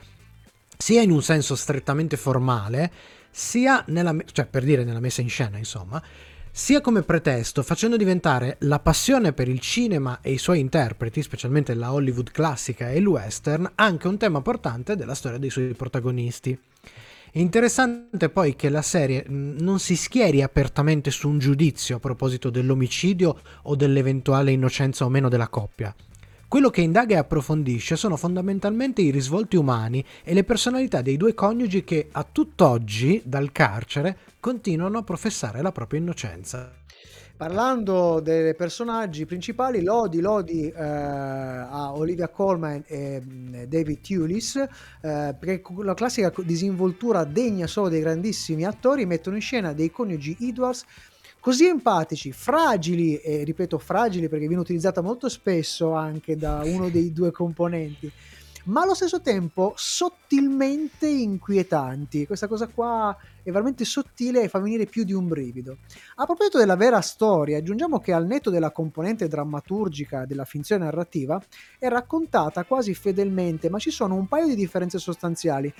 [0.77, 2.91] sia in un senso strettamente formale,
[3.29, 6.01] sia nella, cioè per dire nella messa in scena, insomma,
[6.51, 11.75] sia come pretesto, facendo diventare la passione per il cinema e i suoi interpreti, specialmente
[11.75, 16.59] la Hollywood classica e il western, anche un tema portante della storia dei suoi protagonisti.
[17.29, 22.49] È interessante poi che la serie non si schieri apertamente su un giudizio a proposito
[22.49, 25.93] dell'omicidio o dell'eventuale innocenza o meno della coppia.
[26.49, 31.33] Quello che indaga e approfondisce sono fondamentalmente i risvolti umani e le personalità dei due
[31.33, 36.71] coniugi che a tutt'oggi, dal carcere, continuano a professare la propria innocenza.
[37.35, 44.67] Parlando dei personaggi principali, lodi, lodi eh, a Olivia Colman e mh, David Tulis, eh,
[45.01, 50.85] perché la classica disinvoltura degna solo dei grandissimi attori mettono in scena dei coniugi Edwards
[51.47, 57.13] così empatici, fragili, e ripeto fragili perché viene utilizzata molto spesso anche da uno dei
[57.13, 58.11] due componenti,
[58.65, 62.25] ma allo stesso tempo sottilmente inquietanti.
[62.25, 65.77] Questa cosa qua è veramente sottile e fa venire più di un brivido.
[66.15, 71.41] A proposito della vera storia, aggiungiamo che al netto della componente drammaturgica della finzione narrativa
[71.79, 75.73] è raccontata quasi fedelmente, ma ci sono un paio di differenze sostanziali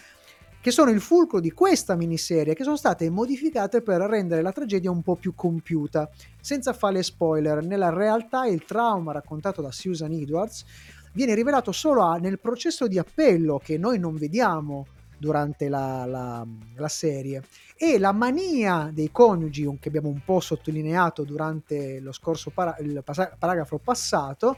[0.60, 4.92] che sono il fulcro di questa miniserie, che sono state modificate per rendere la tragedia
[4.92, 6.10] un po' più compiuta.
[6.42, 10.66] Senza fare spoiler, nella realtà il trauma raccontato da Susan Edwards
[11.14, 16.46] viene rivelato solo a- nel processo di appello che noi non vediamo durante la, la-
[16.76, 17.42] la serie
[17.76, 22.78] e la mania dei coniugi che abbiamo un po' sottolineato durante lo scorso para-
[23.38, 24.58] paragrafo passato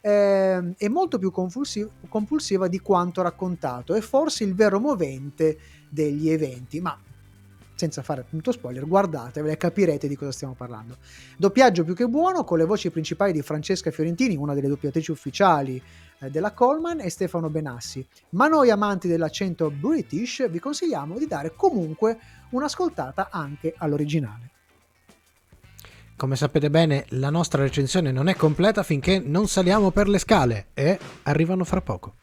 [0.00, 5.58] ehm, è molto più compulsiva di quanto raccontato e forse il vero movente
[5.88, 6.98] degli eventi ma
[7.80, 10.98] senza fare appunto spoiler, guardatevela e capirete di cosa stiamo parlando.
[11.38, 15.82] Doppiaggio più che buono con le voci principali di Francesca Fiorentini, una delle doppiatrici ufficiali
[16.18, 18.06] eh, della Coleman, e Stefano Benassi.
[18.30, 22.18] Ma noi amanti dell'accento British vi consigliamo di dare comunque
[22.50, 24.49] un'ascoltata anche all'originale.
[26.20, 30.66] Come sapete bene, la nostra recensione non è completa finché non saliamo per le scale
[30.74, 32.16] e arrivano fra poco.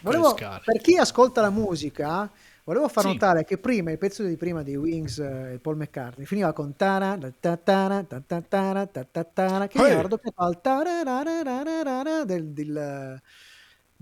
[0.00, 2.30] Volevo- per chi ascolta la musica,
[2.64, 3.10] volevo far Sì.
[3.10, 6.74] notare che prima il pezzo di prima di Wings eh, e Paul McCartney finiva con
[6.76, 12.24] tara, ta ta tara, ta ta tara, ta ta tara, che veniva raddoppiato al tarararararara
[12.24, 13.20] del, del,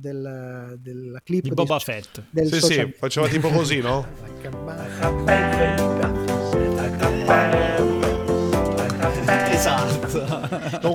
[0.02, 2.22] del, del clip Di di- Boba Fett.
[2.30, 4.04] del Sì, social sì, faceva tipo così, no?
[9.50, 10.91] Esatto.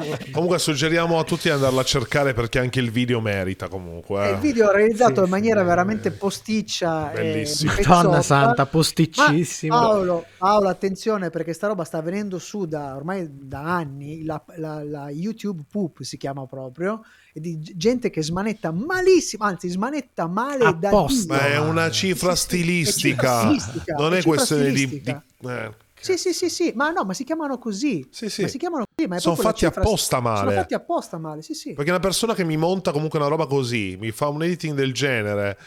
[0.48, 4.28] Com- Comunque suggeriamo a tutti di andarla a cercare perché anche il video merita comunque.
[4.30, 4.32] Eh.
[4.34, 6.12] il video realizzato Sì, in maniera sì, veramente eh.
[6.12, 7.72] posticcia Bellissimo.
[7.74, 9.78] e Madonna santa, Ma posticissimo.
[9.78, 14.24] Paolo, Paolo, attenzione perché sta roba sta venendo su da ormai da anni.
[14.24, 17.04] La, la- la YouTube Poop si chiama proprio.
[17.34, 21.36] E di gente che smanetta malissimo, anzi, smanetta male da Apposta.
[21.36, 21.50] Ma Dio.
[21.54, 23.40] è una cifra sì, è cifra stilistica.
[23.42, 24.72] stilistica, Non è è questione di...
[24.72, 25.24] di- stilistica.
[25.44, 25.86] eh.
[26.00, 28.08] Sì, sì, sì, sì, ma no, ma si chiamano così.
[28.12, 28.44] Sì, sì.
[28.44, 30.40] Ma si chiamano così, ma è Sono fatti cifra- apposta male.
[30.40, 31.74] Sono fatti apposta male, sì, sì.
[31.74, 34.94] Perché una persona che mi monta comunque una roba così, mi fa un editing del
[34.94, 35.58] genere,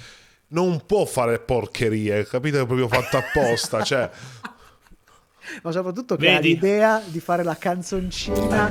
[0.49, 2.61] non può fare porcherie, capite?
[2.61, 3.83] È proprio fatto apposta.
[3.85, 4.09] cioè,
[5.63, 6.55] Ma soprattutto che ha Vedi?
[6.55, 8.69] l'idea di fare la canzoncina.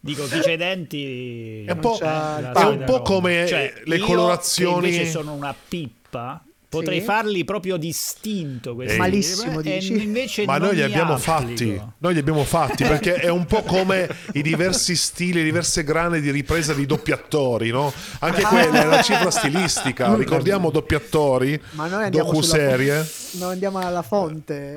[0.00, 1.64] Dico, chi c'ha i denti...
[1.64, 4.80] è un po', è un po' come Cioè, le io, colorazioni.
[4.82, 6.44] che invece sono una pippa.
[6.68, 7.04] Potrei Sì.
[7.04, 8.98] farli proprio distinto questi Ehi.
[8.98, 10.02] Malissimo, e dici?
[10.02, 11.30] invece Ma noi li abbiamo applico.
[11.32, 15.84] fatti, noi li abbiamo fatti perché è un po' come i diversi stili, le diverse
[15.84, 17.92] grane di ripresa di doppiatori, no?
[18.20, 20.14] Anche quella è una cifra stilistica.
[20.16, 23.08] Ricordiamo doppiatori, Ma noi andiamo sulla docu-serie.
[23.32, 24.74] Non andiamo alla fonte.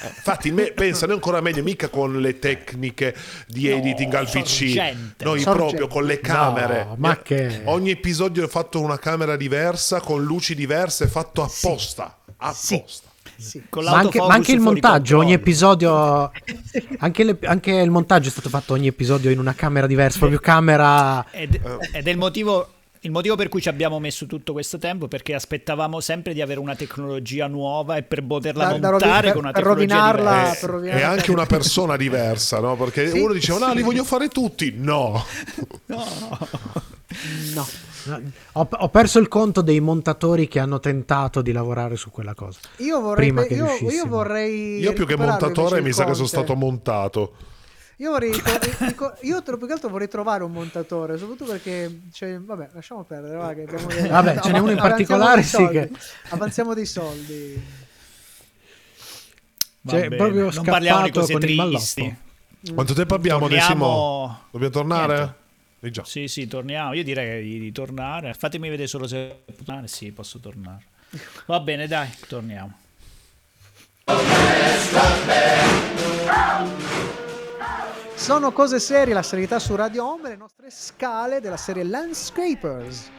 [0.02, 3.14] Infatti, me, pensa, noi ancora meglio, mica con le tecniche
[3.48, 5.24] di No, editing al PC, sorgente.
[5.26, 5.52] noi Sorgente.
[5.76, 6.86] proprio con le camere.
[6.86, 12.18] No, ma che- Ogni episodio è fatto una camera diversa, con luci diverse, fatto apposta.
[12.38, 13.08] Apposta.
[13.36, 13.64] Sì.
[13.70, 15.42] Con Ma anche, ma anche il montaggio, ogni controllo.
[15.42, 16.32] episodio.
[17.00, 20.40] Anche, le- anche il montaggio è stato fatto ogni episodio in una camera diversa, proprio
[20.40, 21.26] camera.
[21.32, 21.58] Ed,
[21.94, 22.68] ed è il motivo,
[23.02, 26.60] il motivo per cui ci abbiamo messo tutto questo tempo, perché aspettavamo sempre di avere
[26.60, 30.32] una tecnologia nuova e per poterla Da- da montare rovi- per- con una tecnologia rovinarla-
[30.32, 30.52] diversa.
[30.56, 32.76] E- per rovinare e la anche una persona diversa, no?
[32.76, 33.76] Perché Sì, uno diceva, no, sì.
[33.78, 34.74] li voglio fare tutti.
[34.78, 35.24] No.
[37.46, 37.68] No.
[38.54, 42.60] Ho, ho perso il conto dei montatori che hanno tentato di lavorare su quella cosa.
[42.78, 46.28] Io vorrei, Prima che io, io vorrei Io più che montatore mi sa che sono
[46.28, 47.34] stato montato.
[48.02, 53.04] Io vorrei io più che altro vorrei trovare un montatore, soprattutto perché cioè, vabbè, lasciamo
[53.04, 55.92] perdere, va, che abbiamo dei- Vabbè, ce n'è uno in particolare, dei sì, soldi, che-
[56.30, 57.62] avanziamo dei soldi.
[59.86, 62.18] Cioè, bene, proprio non parliamo di cose tristi.
[62.74, 63.40] Quanto tempo abbiamo?
[63.48, 64.44] Torniamo...
[64.52, 65.16] Dobbiamo tornare?
[65.16, 65.38] Niente.
[65.82, 66.04] Eh già.
[66.06, 66.94] Sì, sì, torniamo.
[66.94, 68.34] Io direi di, di tornare.
[68.34, 69.44] Fatemi vedere solo se...
[69.68, 70.84] Ah, sì, posso tornare.
[71.48, 72.78] Va bene, dai, torniamo.
[78.20, 83.10] Sono cose serie, la serietà su Radio Home, le nostre scale della serie Landscapers.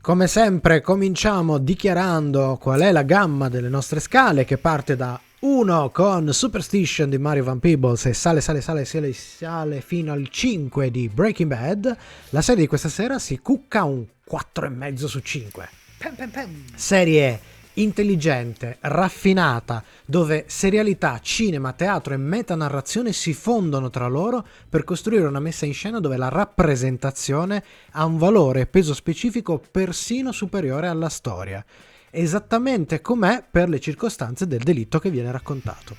[0.00, 5.90] Come sempre, cominciamo dichiarando qual è la gamma delle nostre scale, che parte da 1
[5.90, 10.90] con Superstition di Mario Van Peebles e sale, sale, sale, sale, sale fino al 5
[10.90, 11.96] di Breaking Bad.
[12.30, 15.68] La serie di questa sera si cucca un 4,5 su 5.
[15.98, 16.64] Pam, pam, pam.
[16.74, 17.40] Serie
[17.74, 25.40] intelligente, raffinata, dove serialità, cinema, teatro e metanarrazione si fondono tra loro per costruire una
[25.40, 31.08] messa in scena dove la rappresentazione ha un valore e peso specifico persino superiore alla
[31.08, 31.64] storia,
[32.10, 35.96] esattamente com'è per le circostanze del delitto che viene raccontato.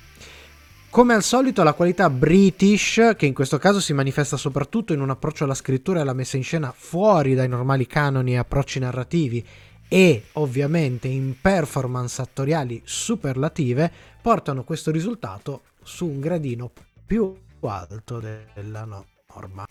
[0.94, 5.10] Come al solito la qualità british, che in questo caso si manifesta soprattutto in un
[5.10, 9.44] approccio alla scrittura e alla messa in scena fuori dai normali canoni e approcci narrativi
[9.88, 16.70] e ovviamente in performance attoriali superlative, portano questo risultato su un gradino
[17.06, 19.64] più alto della norma.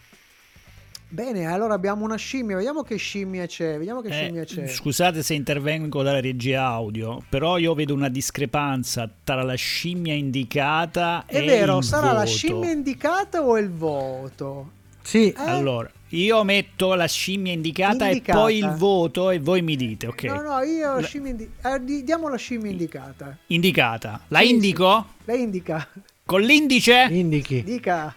[1.10, 4.68] Bene, allora abbiamo una scimmia, vediamo che scimmia c'è, vediamo che Eh, scimmia c'è.
[4.68, 11.26] scusate se intervengo dalla regia audio, però io vedo una discrepanza tra la scimmia indicata
[11.28, 12.26] È e vero, sarà la voto.
[12.26, 14.72] scimmia indicata o il voto?
[15.04, 15.36] Sì, Eh?
[15.40, 18.38] Allora, io metto la scimmia indicata, Indicata.
[18.38, 20.24] e poi il voto e voi mi dite, ok?
[20.24, 23.38] No, no, io La- scimmia indi- eh, di- diamo la scimmia indicata.
[23.48, 24.22] Indicata.
[24.28, 25.06] La Sì, indico?
[25.26, 25.88] Lei indica.
[26.26, 27.08] Con l'indice?
[27.10, 27.64] indichi.
[27.64, 28.16] Dica.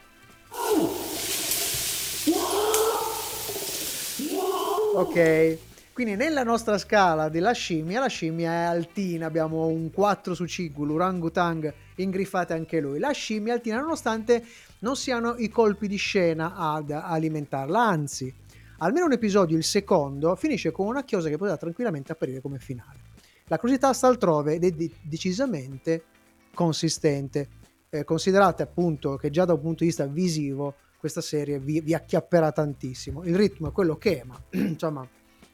[4.95, 5.59] Ok,
[5.93, 10.87] quindi nella nostra scala della scimmia, la scimmia è altina, abbiamo un 4 su 5,
[10.87, 12.99] l'orangutang ingriffate anche lui.
[12.99, 14.43] La scimmia è altina nonostante
[14.81, 18.33] non siano i colpi di scena ad alimentarla, anzi,
[18.79, 23.01] almeno un episodio, il secondo, finisce con una chiosa che poteva tranquillamente apparire come finale.
[23.47, 26.05] La curiosità sta altrove ed è de- decisamente
[26.53, 27.49] consistente.
[27.89, 31.95] Eh, considerate appunto che già da un punto di vista visivo questa serie vi, vi
[31.95, 33.23] acchiapperà tantissimo.
[33.23, 35.07] Il ritmo è quello che è, ma insomma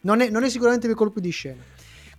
[0.03, 1.62] non è, non è sicuramente per colpi di scena.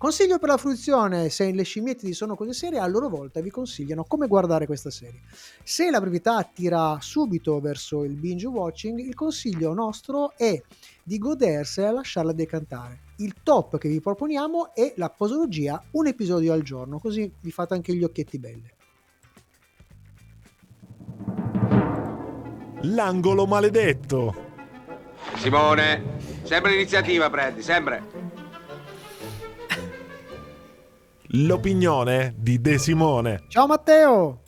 [0.04, 3.50] Consiglio per la fruizione, se le scimmiette di sono cose serie, a loro volta vi
[3.50, 5.22] consigliano come guardare questa serie.
[5.64, 10.62] Se la brevità attira subito verso il binge watching, il consiglio nostro è
[11.02, 13.00] di godersela e lasciarla decantare.
[13.20, 17.74] Il top che vi proponiamo è la posologia, un episodio al giorno, così vi fate
[17.74, 18.70] anche gli occhietti belli.
[22.82, 24.36] L'angolo maledetto.
[25.38, 28.23] Simone, sempre l'iniziativa prendi, sempre.
[31.36, 33.46] L'opinione di De Simone.
[33.48, 34.42] Ciao Matteo!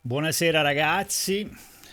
[0.00, 1.46] Buonasera ragazzi,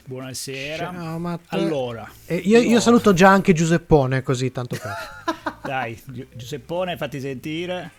[0.06, 0.94] buonasera.
[0.94, 1.60] Ciao, Matteo.
[1.60, 5.60] Allora, Eh, io, io saluto già anche Giuseppone, così tanto per.
[5.64, 7.92] dai, Gi- Giuseppone, fatti sentire.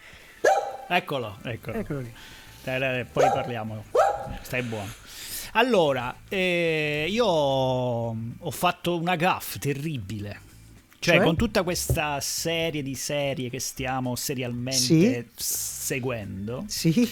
[0.88, 1.76] Eccolo, eccolo.
[1.76, 2.12] Eccolo lì.
[2.64, 3.84] Dai, dai, poi parliamo.
[4.40, 4.90] Stai buono.
[5.52, 10.40] Allora, eh, io ho ho fatto una gaff terribile.
[10.98, 11.24] Cioè, Cioè?
[11.24, 17.08] con tutta questa serie di serie che stiamo serialmente seguendo, Sì?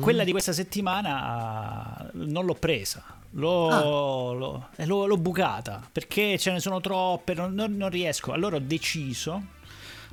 [0.00, 3.02] quella di questa settimana non l'ho presa.
[3.36, 8.30] L'ho, l'ho- eh, l'ho- l'ho bucata perché ce ne sono troppe, non, non- non riesco.
[8.32, 9.42] Allora ho deciso,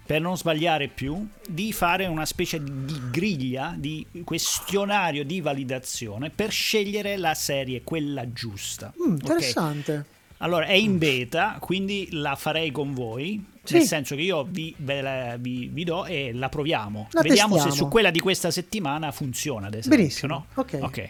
[0.04, 6.50] per non sbagliare più, di fare una specie di, griglia, di questionario di validazione per
[6.50, 8.92] scegliere la serie, quella giusta.
[9.08, 10.06] Mm, interessante.
[10.44, 13.44] Allora, è in beta, quindi la farei con voi.
[13.64, 13.76] Sì.
[13.76, 17.10] Nel senso che io vi, ve la- vi- vi do e la proviamo.
[17.12, 17.88] La Vediamo se testiamo.
[17.88, 19.98] su quella di questa settimana funziona, ad esempio.
[20.00, 20.46] Benissimo, no?
[20.82, 21.10] ok.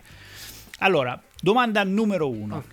[0.80, 2.64] Allora, domanda numero uno.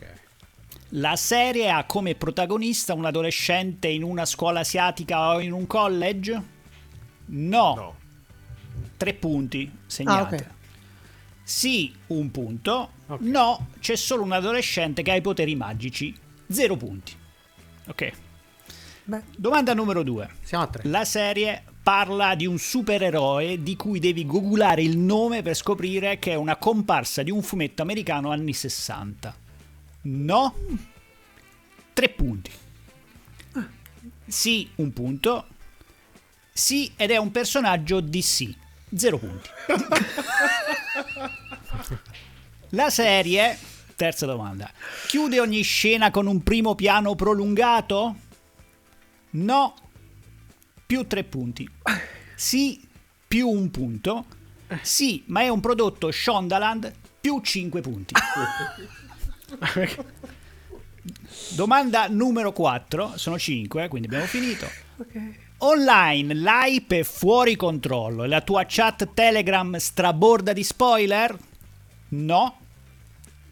[0.93, 6.43] La serie ha come protagonista un adolescente in una scuola asiatica o in un college?
[7.27, 7.75] No.
[7.75, 7.95] No.
[8.97, 10.35] Tre punti, segnate.
[10.35, 10.47] Ah, ok.
[11.45, 12.91] Sì, un punto.
[13.21, 16.15] No, c'è solo un adolescente che ha i poteri magici.
[16.49, 17.15] Zero punti.
[17.87, 18.13] Ok.
[19.05, 20.29] Beh, Domanda numero due.
[20.43, 20.89] Siamo a tre.
[20.89, 26.33] La serie parla di un supereroe di cui devi googulare il nome per scoprire che
[26.33, 29.35] è una comparsa di un fumetto americano anni 60.
[30.03, 30.55] No?
[31.93, 32.51] Tre punti.
[34.27, 35.47] Sì, un punto.
[36.53, 38.55] Sì, ed è un personaggio DC.
[38.95, 39.49] Zero punti.
[42.73, 43.57] La serie,
[43.99, 44.71] terza domanda,
[45.09, 48.15] chiude ogni scena con un primo piano prolungato?
[49.31, 49.75] No,
[50.87, 51.69] più tre punti.
[52.37, 52.81] Sì,
[53.27, 54.27] più un punto.
[54.83, 58.15] Sì, ma è un prodotto Shondaland, più cinque punti.
[61.57, 64.69] Domanda numero 4, sono 5, quindi abbiamo finito.
[65.59, 71.37] Online, l'hype è fuori controllo la tua chat Telegram straborda di spoiler?
[72.11, 72.59] No,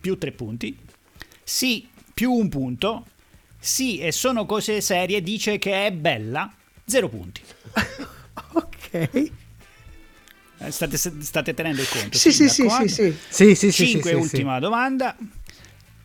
[0.07, 0.79] più tre punti.
[1.43, 3.07] Sì, più un punto.
[3.59, 6.49] Sì, e sono cose serie, dice che è bella,
[6.85, 7.41] zero punti.
[8.55, 8.93] ok.
[10.59, 12.17] Eh, State, state tenendo il conto?
[12.17, 12.89] Sì, sì, sì, sì, raccomando?
[12.93, 13.17] sì.
[13.29, 13.87] Sì, sì, sì.
[13.87, 15.17] Cinque, sì, sì, ultima domanda.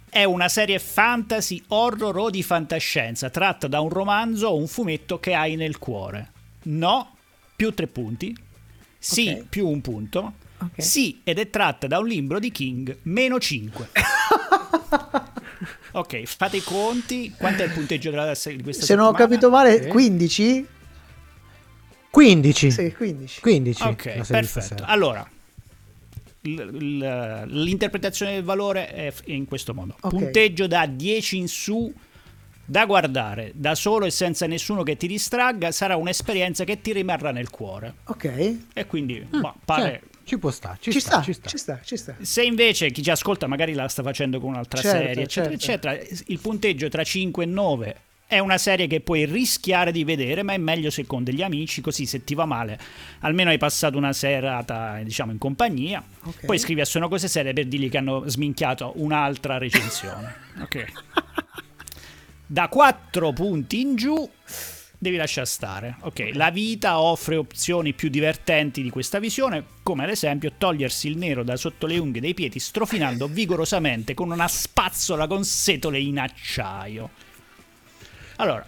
[0.09, 5.19] È una serie fantasy, horror o di fantascienza, tratta da un romanzo o un fumetto
[5.19, 6.31] che hai nel cuore?
[6.63, 7.17] No,
[7.55, 8.35] più tre punti.
[8.97, 9.45] Sì, Ok.
[9.47, 10.33] più un punto.
[10.61, 10.81] Ok.
[10.83, 13.87] Sì, ed è tratta da un libro di King, meno 5.
[15.93, 17.33] ok, fate i conti.
[17.37, 19.29] Quanto è il punteggio della, se- di questa Se non ho settimana?
[19.29, 19.89] capito male, Sì.
[19.89, 20.67] 15?
[22.09, 22.71] 15.
[22.71, 23.41] Sì, 15.
[23.41, 23.83] 15.
[23.83, 24.83] Ok, perfetto.
[24.85, 25.27] Allora,
[26.41, 29.95] l- l- l'interpretazione del valore è in questo modo.
[30.01, 30.09] Ok.
[30.09, 31.93] Punteggio da 10 in su,
[32.65, 37.31] da guardare da solo e senza nessuno che ti distragga, sarà un'esperienza che ti rimarrà
[37.31, 37.95] nel cuore.
[38.05, 38.55] Ok.
[38.73, 40.01] E quindi, Mm, boh, pare...
[40.31, 41.49] Ci può stare, ci, Ci, sta, sta, ci sta.
[41.49, 42.15] ci sta, ci sta.
[42.21, 45.89] Se invece chi ci ascolta magari la sta facendo con un'altra Certo, serie, eccetera, certo.
[45.89, 47.95] eccetera, il punteggio tra 5 e 9
[48.27, 51.81] è una serie che puoi rischiare di vedere, ma è meglio se con degli amici,
[51.81, 52.79] così se ti va male,
[53.19, 56.01] almeno hai passato una serata, diciamo, in compagnia.
[56.23, 56.45] Ok.
[56.45, 60.33] Poi scrivi a Sono Cose Serie per dirgli che hanno sminchiato un'altra recensione.
[60.63, 60.85] ok.
[62.45, 64.29] Da 4 punti in giù
[65.01, 65.95] devi lasciare stare.
[66.01, 71.17] Ok, la vita offre opzioni più divertenti di questa visione, come ad esempio togliersi il
[71.17, 76.19] nero da sotto le unghie dei piedi strofinando vigorosamente con una spazzola con setole in
[76.19, 77.09] acciaio.
[78.35, 78.63] Allora,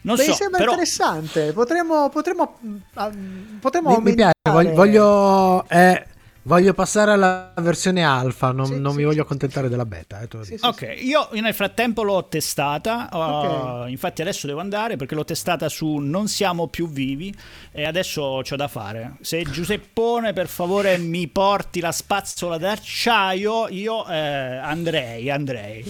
[0.00, 1.52] non Beh, so, mi sembra però interessante.
[1.52, 3.12] Potremmo, potremmo, mm, ah,
[3.60, 6.06] potremmo Mi, mi piace, voglio, voglio, eh,
[6.46, 10.20] Voglio passare alla versione alfa, non, Sì, non sì, mi voglio sì, accontentare della beta.
[10.20, 10.28] eh,
[10.60, 13.88] Ok, io nel frattempo l'ho testata, uh, Ok.
[13.90, 17.34] infatti adesso devo andare perché l'ho testata su Non siamo più vivi
[17.72, 19.16] e adesso c'ho da fare.
[19.22, 25.82] Se Giuseppone per favore mi porti la spazzola d'acciaio, io eh, andrei, andrei.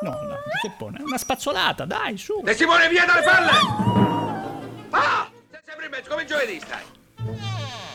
[0.00, 2.40] No, no, Giuseppone, una spazzolata, dai, su.
[2.42, 3.50] De Simone, via dalle palle!
[4.90, 5.28] Ah!
[5.50, 7.87] Sei sempre in mezzo, come giovedì stai.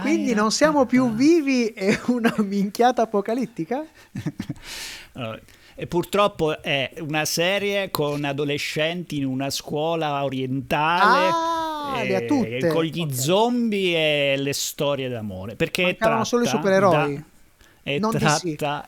[0.00, 3.84] Quindi non siamo più vivi è una minchiata apocalittica?
[5.14, 5.38] Allora,
[5.74, 11.28] E purtroppo è una serie con adolescenti in una scuola orientale.
[11.30, 12.68] Ah, eh, ha tutte.
[12.68, 13.12] Con gli Ok.
[13.12, 15.54] zombie e le storie d'amore.
[15.54, 17.14] Perché Mancavano solo i supereroi.
[17.14, 17.22] da-
[17.82, 18.86] e Non tratta...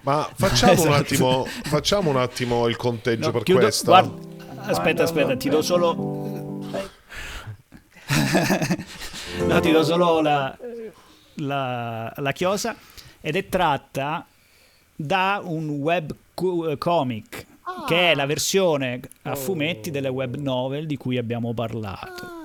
[0.00, 0.92] Ma facciamo un Esatto.
[0.94, 3.86] attimo, facciamo un attimo il conteggio No, per chiudo- questa.
[4.00, 4.28] guarda-
[4.62, 5.94] aspetta, aspetta, ti do solo.
[9.46, 10.56] no, ti do solo la,
[11.34, 12.74] la, la chiosa.
[13.20, 14.26] Ed è tratta
[14.94, 17.46] da un web co- comic
[17.86, 22.39] che è la versione a fumetti delle web novel di cui abbiamo parlato.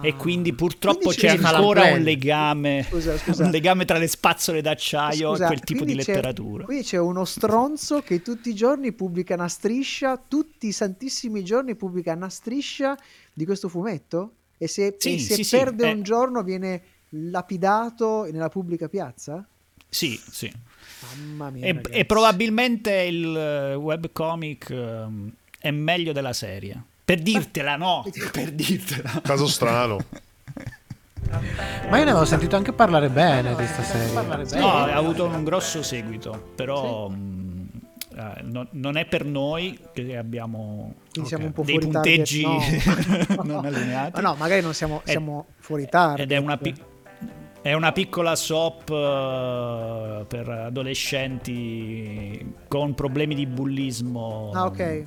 [0.00, 3.44] E quindi purtroppo Quindi c'è ancora un legame, Scusa, scusa.
[3.44, 6.64] un legame tra le spazzole d'acciaio Scusa, e quel tipo di letteratura.
[6.64, 11.74] Qui c'è uno stronzo che tutti i giorni pubblica una striscia, tutti i santissimi giorni
[11.74, 12.96] pubblica una striscia
[13.32, 14.32] di questo fumetto?
[14.58, 15.92] E se, Sì, e se sì, sì, perde eh.
[15.92, 19.46] un giorno viene lapidato nella pubblica piazza?
[19.88, 20.52] Sì, sì.
[21.16, 21.66] Mamma mia.
[21.66, 26.82] E, e probabilmente il eh, webcomic ehm, è meglio della serie.
[27.08, 28.04] Per dirtela, no?
[28.32, 29.22] Per dirtela.
[29.22, 29.96] Caso strano.
[31.88, 34.60] Ma io ne avevo sentito anche parlare bene di questa serie.
[34.60, 37.68] No, ha avuto un grosso seguito, però mh,
[38.14, 41.22] eh, no- non è per noi che abbiamo po'
[41.62, 43.42] dei fuori punteggi target, no.
[43.42, 44.20] non allineati.
[44.20, 46.20] No, magari non siamo, siamo fuori target.
[46.20, 46.74] Ed è una, pi-
[47.62, 54.50] è una piccola soap eh, per adolescenti con problemi di bullismo.
[54.52, 55.02] Ah, ok.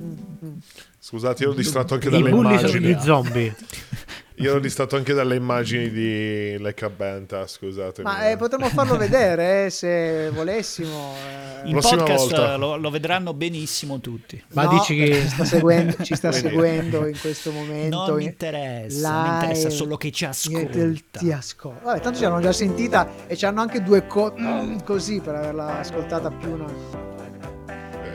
[0.00, 0.14] Mm,
[0.44, 0.56] mm.
[1.02, 2.92] Scusate, io ero distratto anche I dalle bulli sono immagini.
[2.94, 3.54] gli zombie.
[4.34, 8.02] Io ero distratto anche dalle immagini di Lecca Benta, scusate.
[8.02, 11.14] Ma eh, potremmo farlo vedere eh, se volessimo.
[11.62, 11.66] eh.
[11.68, 14.42] In Prossima podcast eh, lo, lo vedranno benissimo tutti.
[14.54, 17.96] Ma No, dici che- ci sta seguendo, ci sta seguendo in questo momento.
[18.06, 19.70] Non mi in- interessa, mi interessa live.
[19.70, 21.18] solo che ci ascolta.
[21.18, 21.84] ti ascolta.
[21.84, 24.34] Vabbè, tanto ci hanno già sentita e ci hanno anche due co-
[24.84, 26.66] così per averla ascoltata più una.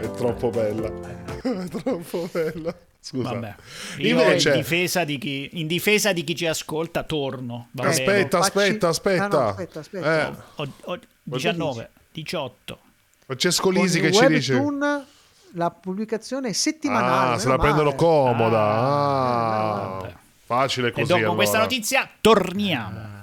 [0.01, 1.14] È troppo bella.
[1.69, 2.75] Troppo bella.
[2.99, 3.33] Scusa.
[3.33, 3.55] Vabbè,
[3.97, 7.67] io Invece- in, difesa di chi, in difesa di chi ci ascolta torno.
[7.71, 7.93] Va bene.
[7.93, 9.23] Aspetta, aspetta, aspetta.
[9.25, 10.27] Ah, no, aspetta, aspetta.
[10.29, 12.79] Eh, Ho- ho 19, 18.
[13.25, 14.53] Francesco Lisi che ci dice...
[14.53, 15.05] webtoon
[15.53, 17.35] la pubblicazione settimanale.
[17.35, 18.59] Ah, se la prendono comoda.
[18.59, 20.13] Ah, Ah, vabbè.
[20.45, 21.35] facile E così dopo allora.
[21.35, 23.13] questa notizia torniamo.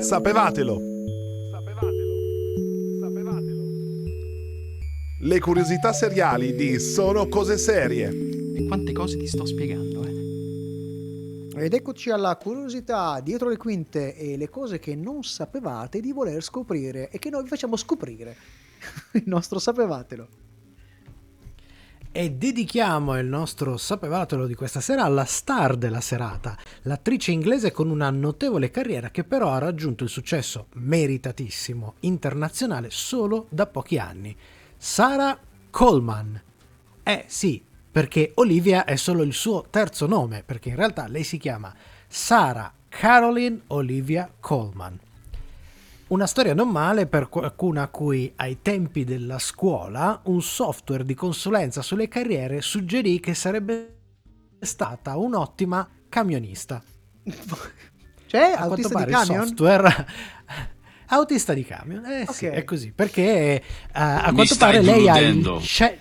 [0.00, 0.93] Sapevatelo.
[5.26, 8.10] Le curiosità seriali di Sono cose serie.
[8.54, 11.64] E quante cose ti sto spiegando, eh?
[11.64, 16.42] Ed eccoci alla curiosità dietro le quinte e le cose che non sapevate di voler
[16.42, 18.36] scoprire e che noi vi facciamo scoprire.
[19.12, 20.28] Il nostro sapevatelo.
[22.12, 27.88] E dedichiamo il nostro sapevatelo di questa sera alla star della serata, l'attrice inglese con
[27.88, 34.36] una notevole carriera che però ha raggiunto il successo meritatissimo internazionale solo da pochi anni.
[34.86, 35.38] Sarah
[35.70, 36.38] Coleman.
[37.02, 41.38] Eh sì, perché Olivia è solo il suo terzo nome, perché in realtà lei si
[41.38, 41.74] chiama
[42.06, 45.00] Sarah Caroline Olivia Coleman.
[46.08, 51.14] Una storia non male per qualcuno a cui ai tempi della scuola un software di
[51.14, 53.96] consulenza sulle carriere suggerì che sarebbe
[54.60, 56.82] stata un'ottima camionista.
[58.26, 60.06] Cioè, A quanto pare il software
[61.14, 62.04] autista di camion.
[62.04, 62.52] Eh sì, Ok.
[62.52, 63.62] è così, perché eh,
[63.92, 65.98] a Mi quanto pare lei ha il, ce-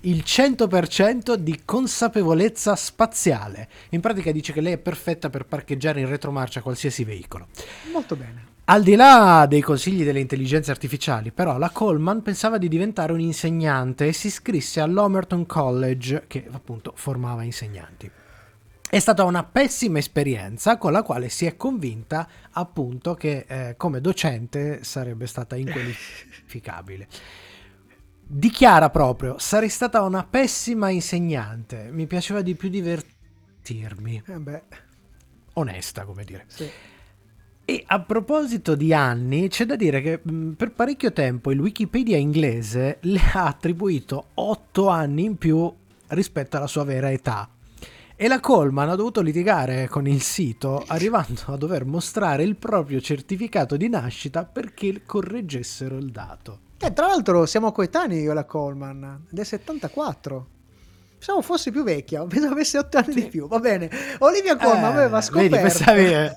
[0.00, 3.68] il 100% di consapevolezza spaziale.
[3.90, 7.48] In pratica dice che lei è perfetta per parcheggiare in retromarcia qualsiasi veicolo.
[7.92, 8.54] Molto bene.
[8.68, 13.20] Al di là dei consigli delle intelligenze artificiali, però, la Coleman pensava di diventare un
[13.20, 18.10] insegnante e si iscrisse all'Homerton College, che appunto formava insegnanti.
[18.88, 24.00] È stata una pessima esperienza con la quale si è convinta appunto che eh, come
[24.00, 27.08] docente sarebbe stata inqualificabile.
[28.28, 34.22] Dichiara proprio, sarei stata una pessima insegnante, mi piaceva di più divertirmi.
[34.26, 34.62] Eh beh,
[35.54, 36.44] Onesta, come dire.
[36.48, 36.70] sì.
[37.68, 42.16] E a proposito di anni, c'è da dire che mh, per parecchio tempo il Wikipedia
[42.16, 45.72] inglese le ha attribuito 8 anni in più
[46.08, 47.50] rispetto alla sua vera età.
[48.18, 52.98] E la Coleman ha dovuto litigare con il sito, arrivando a dover mostrare il proprio
[53.00, 56.60] certificato di nascita perché correggessero il dato.
[56.78, 60.46] Eh, tra l'altro siamo coetanei io e la Coleman, del 74.
[61.18, 63.48] Pensavo fosse più vecchia, pensavo avesse 8 anni di più.
[63.48, 63.90] Va bene.
[64.20, 65.56] Olivia Colman Eh, aveva vedi, scoperto.
[65.56, 66.34] pensavi-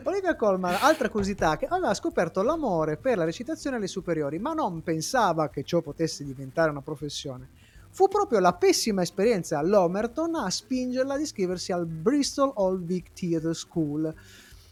[0.04, 4.82] Olivia Colman, altra curiosità, che aveva scoperto l'amore per la recitazione alle superiori, ma non
[4.82, 7.48] pensava che ciò potesse diventare una professione.
[7.96, 13.54] Fu proprio la pessima esperienza all'Omerton a spingerla ad iscriversi al Bristol Old Vic Theatre
[13.54, 14.14] School.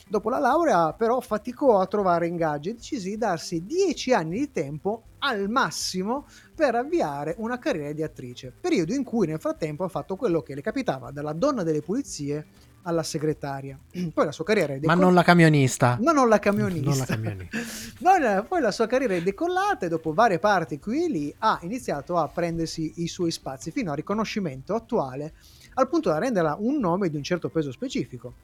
[0.07, 4.51] Dopo la laurea, però, faticò a trovare ingaggi e decise di darsi 10 anni di
[4.51, 9.89] tempo al massimo per avviare una carriera di attrice, periodo in cui nel frattempo ha
[9.89, 12.47] fatto quello che le capitava dalla donna delle pulizie
[12.85, 13.79] alla segretaria.
[14.15, 15.05] Poi la sua carriera è Ma decollata.
[15.05, 15.99] non la camionista.
[16.01, 16.89] Ma non la camionista.
[16.89, 17.59] Non la camionista.
[18.01, 21.35] Poi la- poi la sua carriera è decollata e dopo varie parti qui e lì
[21.39, 25.35] ha iniziato a prendersi i suoi spazi fino al riconoscimento attuale
[25.75, 28.35] al punto da renderla un nome di un certo peso specifico.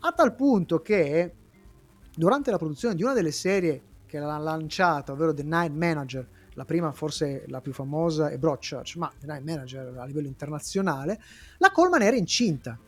[0.00, 1.32] A tal punto che
[2.14, 6.64] durante la produzione di una delle serie che l'ha lanciata, ovvero The Night Manager, la
[6.64, 11.20] prima forse la più famosa è Broadchurch, ma The Night Manager a livello internazionale,
[11.58, 12.78] la Coleman era incinta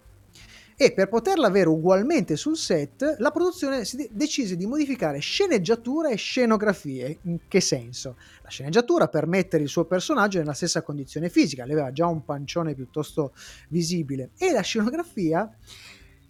[0.76, 6.16] e per poterla avere ugualmente sul set, la produzione de- decise di modificare sceneggiatura e
[6.16, 7.18] scenografie.
[7.22, 8.16] In che senso?
[8.42, 12.24] La sceneggiatura per mettere il suo personaggio nella stessa condizione fisica, lei aveva già un
[12.24, 13.32] pancione piuttosto
[13.68, 15.50] visibile, e la scenografia,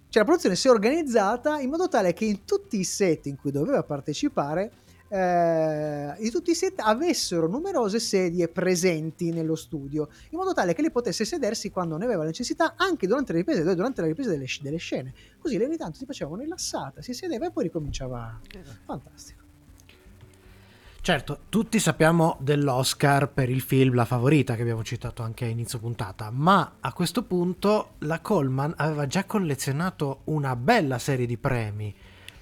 [0.08, 3.36] cioè la produzione si è organizzata in modo tale che in tutti i set in
[3.36, 4.70] cui doveva partecipare
[5.08, 10.82] eh, in tutti i set avessero numerose sedie presenti nello studio in modo tale che
[10.82, 14.46] lei potesse sedersi quando ne aveva necessità anche durante le riprese durante la ripresa delle,
[14.60, 15.14] delle scene.
[15.38, 18.40] Così lei ogni tanto si faceva rilassata si sedeva e poi ricominciava.
[18.84, 19.44] Fantastico.
[21.06, 25.78] Certo, tutti sappiamo dell'Oscar per il film La Favorita che abbiamo citato anche a inizio
[25.78, 31.94] puntata, ma a questo punto la Coleman aveva già collezionato una bella serie di premi.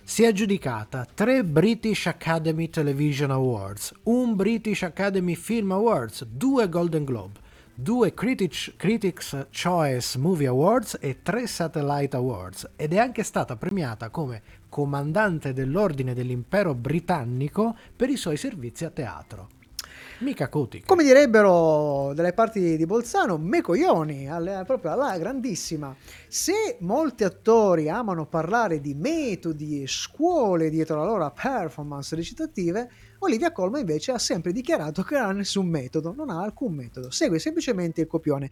[0.07, 7.05] Si è aggiudicata tre British Academy Television Awards, un British Academy Film Awards, due Golden
[7.05, 7.41] Globe,
[7.75, 14.11] due Critics, Critics Choice Movie Awards e tre Satellite Awards ed è anche stata premiata
[14.11, 19.54] come comandante dell'Ordine dell'Impero Britannico per i suoi servizi a teatro.
[20.25, 20.87] Mica Cutic.
[20.87, 25.95] come direbbero dalle parti di Bolzano me coglioni alle- proprio alla grandissima
[26.27, 32.89] se molti attori amano parlare di metodi e scuole dietro la loro performance recitative
[33.25, 37.11] Olivia Colman invece ha sempre dichiarato che non ha nessun metodo, non ha alcun metodo,
[37.11, 38.51] segue semplicemente il copione.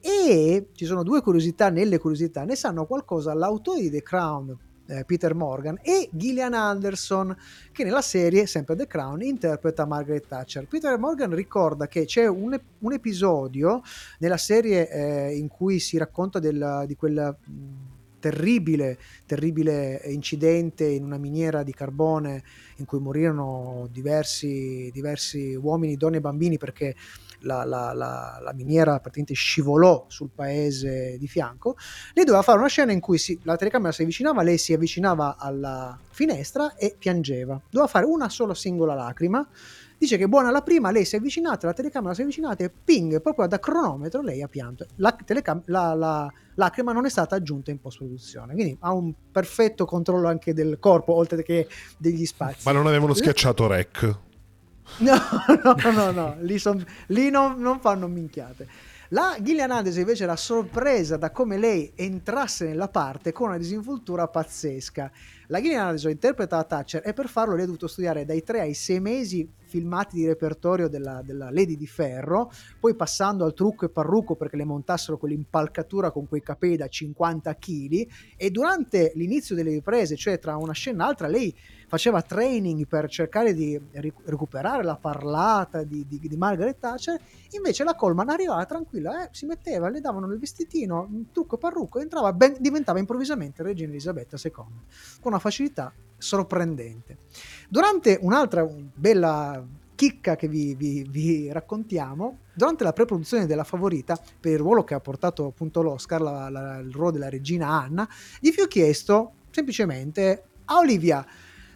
[0.00, 4.56] E ci sono due curiosità nelle curiosità, ne sanno qualcosa l'autore di The Crown,
[4.86, 7.36] eh, Peter Morgan, e Gillian Anderson,
[7.72, 10.66] che nella serie, sempre The Crown, interpreta Margaret Thatcher.
[10.66, 13.82] Peter Morgan ricorda che c'è un, un episodio
[14.18, 17.36] nella serie eh, in cui si racconta del- di quel
[18.18, 22.42] terribile, terribile incidente in una miniera di carbone
[22.76, 26.94] in cui morirono diversi, diversi uomini, donne e bambini perché
[27.46, 31.76] la, la- la- la miniera praticamente scivolò sul paese di fianco.
[32.12, 35.36] Lei doveva fare una scena in cui si- la telecamera si avvicinava, lei si avvicinava
[35.38, 37.58] alla finestra e piangeva.
[37.70, 39.46] Doveva fare una sola singola lacrima.
[39.98, 42.70] Dice che buona la prima, lei si è avvicinata, la telecamera si è avvicinata e
[42.70, 44.84] ping, proprio da cronometro lei ha pianto.
[44.96, 49.86] La, telecam- la- la lacrima non è stata aggiunta in post-produzione, quindi ha un perfetto
[49.86, 51.66] controllo anche del corpo, oltre che
[51.96, 52.60] degli spazi.
[52.64, 54.18] Ma non avevano schiacciato rec.
[54.98, 55.14] No,
[55.62, 58.68] no, no, no, lì, son- lì non, non fanno minchiate.
[59.10, 64.26] La Gillian Anderson invece era sorpresa da come lei entrasse nella parte con una disinvoltura
[64.26, 65.10] pazzesca.
[65.48, 68.74] La Gillian Anderson interpreta Thatcher e per farlo lei ha dovuto studiare dai 3 ai
[68.74, 72.50] 6 mesi filmati di repertorio della, della Lady di Ferro,
[72.80, 77.54] poi passando al trucco e parrucco perché le montassero quell'impalcatura con quei capelli da 50
[77.56, 81.54] kg e durante l'inizio delle riprese, cioè tra una scena e l'altra, lei
[81.88, 87.20] faceva training per cercare di ric- recuperare la parlata di, di- di Margaret Thatcher,
[87.50, 92.00] invece la Coleman arrivava tranquilla, eh, si metteva, le davano il vestitino, un trucco parrucco,
[92.00, 97.18] entrava, ben- diventava improvvisamente regina Elisabetta II, con una facilità sorprendente.
[97.68, 99.64] Durante un'altra bella
[99.94, 104.94] chicca che vi, vi- vi raccontiamo, durante la pre-produzione della favorita, per il ruolo che
[104.94, 108.08] ha portato appunto l'Oscar, la- la- il ruolo della regina Anna,
[108.40, 111.26] gli fu chiesto semplicemente a Olivia,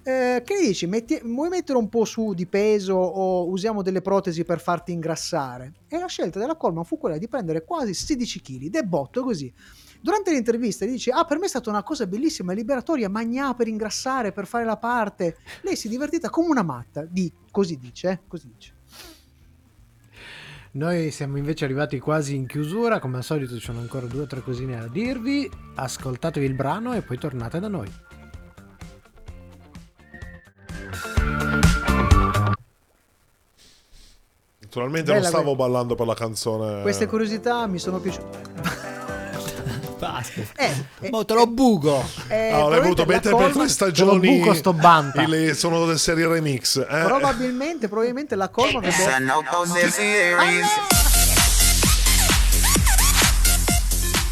[0.02, 0.86] Eh, che ne dici?
[0.86, 5.74] Metti- vuoi mettere un po' su di peso o usiamo delle protesi per farti ingrassare?
[5.88, 9.52] E la scelta della Coleman fu quella di prendere quasi 16 kg, de botto così.
[10.00, 14.32] Durante l'intervista dice: Ah, per me è stata una cosa bellissima, liberatoria, magnà per ingrassare,
[14.32, 15.36] per fare la parte.
[15.62, 17.04] Lei si è divertita come una matta.
[17.04, 18.74] Di, così dice, eh, così dice.
[20.72, 24.26] Noi siamo invece arrivati quasi in chiusura, come al solito ci sono ancora due o
[24.26, 25.50] tre cosine da dirvi.
[25.74, 27.92] Ascoltatevi il brano e poi tornate da noi.
[34.60, 36.82] Naturalmente Bella non stavo ballando per la canzone.
[36.82, 38.89] Queste curiosità mi sono piaciute.
[40.12, 40.40] Basta.
[40.56, 40.70] Eh,
[41.02, 42.04] eh, Mo te lo buco.
[42.28, 44.38] eh, Ah, l'hai voluto mettere per tre stagioni.
[44.38, 45.22] buco sto banta.
[45.22, 46.76] Il- sono delle serie remix.
[46.78, 47.02] eh?
[47.04, 49.04] probabilmente, probabilmente la Coleman avrebbe-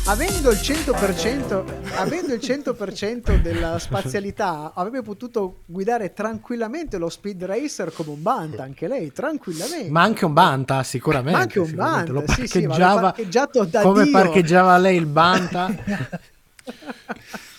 [0.08, 1.64] avendo il 100%,
[1.96, 8.62] avendo il 100% della spazialità avrebbe potuto guidare tranquillamente lo speed racer come un Banta
[8.62, 11.32] anche lei tranquillamente Ma anche un Banta, sicuramente.
[11.32, 11.74] Ma anche un.
[11.74, 14.12] Banta, Lo sì, sì, ma parcheggiava parcheggiato da come Dio.
[14.12, 15.74] parcheggiava lei il Banta.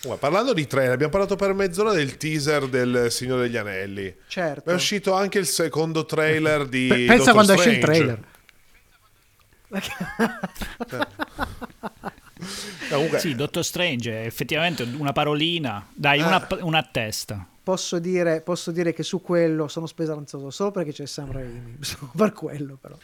[0.02, 4.14] Guarda, parlando di trailer, abbiamo parlato per mezz'ora del teaser del Signore degli Anelli.
[4.28, 6.86] certo È uscito anche il secondo trailer di.
[6.88, 7.98] Pe- Pensa Doctor quando esce il Strange.
[7.98, 8.28] trailer.
[12.90, 15.86] Comunque, Sì, Dottor Strange, effettivamente una parolina.
[15.94, 17.46] Dai, una, una testa.
[17.62, 21.78] posso dire, posso dire che su quello sono speranzoso solo perché c'è Sam Raimi
[22.16, 22.96] per quello però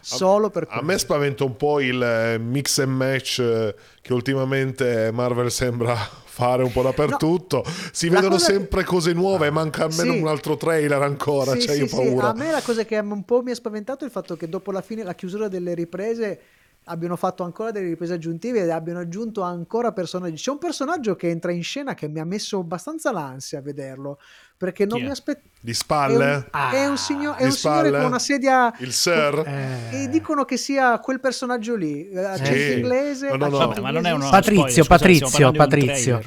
[0.00, 4.12] solo per quello A me spaventa un po' il eh, mix and match eh, che
[4.12, 5.94] ultimamente Marvel sembra
[6.32, 7.64] fare un po' dappertutto.
[7.92, 10.18] si la vedono che- sempre cose nuove, manca almeno Sì.
[10.20, 12.28] un altro trailer ancora, Sì, cioè sì, io ho sì, paura.
[12.30, 14.70] A me la cosa che un po' mi ha spaventato è il fatto che dopo
[14.72, 16.40] la fine, la chiusura delle riprese
[16.84, 20.36] abbiano fatto ancora delle riprese aggiuntive ed abbiano aggiunto ancora personaggi.
[20.42, 24.18] C'è un personaggio che entra in scena che mi ha messo abbastanza l'ansia a vederlo
[24.56, 25.06] perché non Chi è?
[25.06, 25.46] mi aspettavo.
[25.60, 26.34] Di È spalle?
[26.52, 28.72] un, è un signo- è un signore con una sedia.
[28.78, 29.42] Il Sir?
[29.46, 32.72] Eh, E dicono che sia quel personaggio lì, eh, accento Sì.
[32.74, 33.28] inglese.
[33.28, 33.58] No, no, no.
[33.58, 34.28] Vabbè, ma non è uno.
[34.28, 36.20] Patrizio, spoiler, scusate, Patrizio, un Patrizio.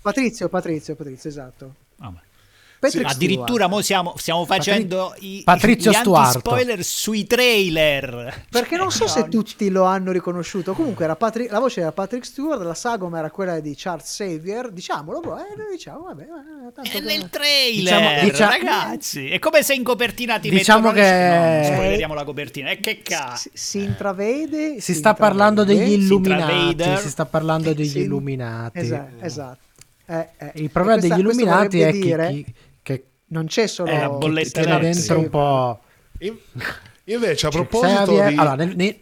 [0.00, 1.74] Patrizio, Patrizio, Patrizio, esatto.
[2.82, 3.70] Patrick Addirittura Stewart.
[3.70, 6.38] mo siamo, stiamo facendo i, Patrizio gli Stuarto.
[6.40, 8.44] spoiler sui trailer.
[8.50, 10.72] Perché non so Cioè, se tutti lo hanno riconosciuto.
[10.72, 14.72] Comunque era Patri- la voce era Patrick Stewart, la sagoma era quella di Charles Xavier.
[14.72, 15.36] Diciamolo, bro.
[15.38, 16.22] Eh, diciamo, vabbè.
[16.22, 19.28] eh, tanto È nel trailer, Diciamo- dicia- ragazzi.
[19.30, 21.06] È come se in copertina ti Diciamo mettono...
[21.06, 22.70] che- No, spoileriamo la copertina.
[22.70, 23.48] E che cazzo.
[23.52, 24.80] si, si intravede.
[24.80, 26.52] si sta parlando degli Si illuminati.
[26.70, 26.96] intravede.
[27.00, 27.98] Si sta parlando degli Sì.
[28.00, 28.78] illuminati.
[28.80, 29.58] Esatto, esatto.
[30.04, 30.52] Eh, eh.
[30.56, 32.44] Il problema questa- degli illuminati è che
[33.32, 35.14] non c'è solo È la che bolletta tiene elettrica.
[35.14, 35.80] dentro un po'.
[36.20, 36.38] In-
[37.04, 38.36] Invece, a Cioè, proposito Xavier- di.
[38.36, 39.00] allora, nel- nel-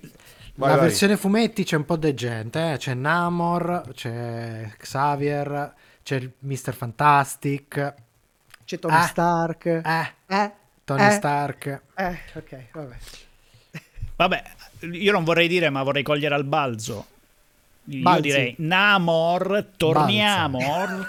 [0.54, 0.86] Vai, la vai.
[0.86, 2.76] versione fumetti c'è un po' di gente, eh.
[2.78, 6.72] c'è Namor, c'è Xavier, c'è il Mr.
[6.74, 7.94] Fantastic,
[8.64, 9.02] c'è Tony Ah.
[9.06, 9.66] Stark.
[9.66, 10.52] Eh, eh,
[10.84, 11.80] Tony eh, Stark.
[11.94, 12.96] eh, ok, vabbè.
[14.16, 14.42] Vabbè,
[14.92, 17.06] io non vorrei dire, ma vorrei cogliere al balzo.
[17.84, 18.20] Io Balzi.
[18.22, 20.58] direi Namor, torniamo.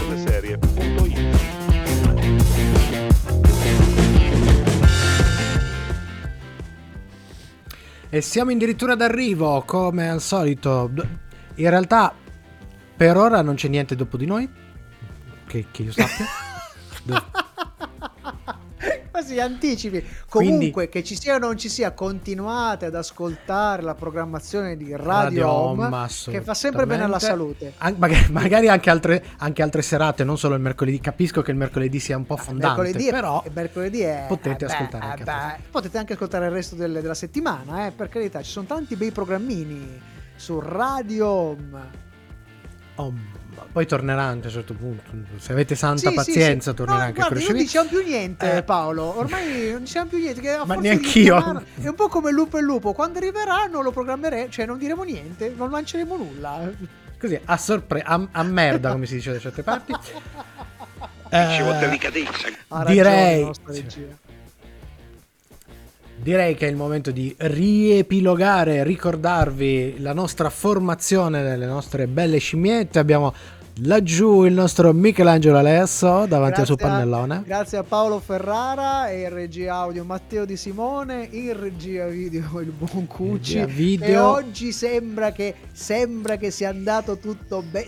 [8.13, 10.91] E siamo addirittura d'arrivo, come al solito.
[11.55, 12.13] In realtà,
[12.97, 14.49] per ora non c'è niente dopo di noi.
[15.47, 16.25] Che, che io sappia.
[19.11, 20.03] Quasi anticipi.
[20.29, 24.91] Quindi- Comunque, che ci sia o non ci sia, continuate ad ascoltare la programmazione di
[24.95, 27.73] Radio, Radio Home, Home, che fa sempre bene alla salute.
[27.79, 30.99] An- magari, magari anche, altre, anche altre serate, non solo il mercoledì.
[31.01, 35.03] Capisco che il mercoledì sia un po' fondante, mercoledì, però mercoledì è, potete eh ascoltare
[35.05, 35.63] eh anche beh, altre.
[35.69, 39.11] potete anche ascoltare il resto del- della settimana, eh, per carità, ci sono tanti bei
[39.11, 39.99] programmini
[40.37, 41.79] su Radio Home.
[42.95, 43.13] Oh,
[43.71, 45.03] poi tornerà anche a un certo punto.
[45.37, 46.75] Se avete santa Sì, sì, pazienza, sì.
[46.77, 48.63] tornerà No, anche guarda, a non diciamo più niente, Eh.
[48.63, 49.17] Paolo.
[49.17, 50.41] Ormai non diciamo più niente.
[50.41, 51.63] Che Ma neanch'io.
[51.81, 52.93] È un po' come Lupo e Lupo.
[52.93, 56.71] Quando arriverà, non lo programmeremo, cioè non diremo niente, non lanceremo nulla.
[57.19, 59.93] Così, a sorpresa, a, a merda, come si dice da certe parti.
[61.31, 62.47] Ci vuole Eh, delicatezza.
[62.85, 63.49] Direi-.
[66.21, 72.99] Direi che è il momento di riepilogare, ricordarvi la nostra formazione delle nostre belle scimmiette.
[72.99, 73.33] Abbiamo
[73.83, 77.43] Laggiù il nostro Michelangelo Alesso davanti al suo Grazie a- pannellone.
[77.45, 82.69] Grazie a Paolo Ferrara e in regia audio Matteo Di Simone, in regia video il
[82.71, 83.59] buon Cucci.
[83.59, 84.07] Regia video.
[84.07, 87.87] E oggi sembra che, sembra che sia andato tutto bene.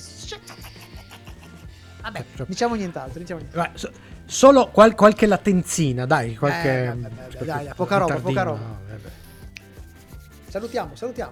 [2.01, 3.71] Vabbè, diciamo nient'altro, diciamo nient'altro.
[3.71, 3.91] Vai, so-
[4.25, 6.83] solo qual- qualche latenzina, dai, qualche...
[6.83, 8.59] Eh, vabbè, vabbè, dai, poca roba, ritardino, poca roba.
[8.59, 8.81] no.
[10.47, 11.31] Salutiamo, salutiamo.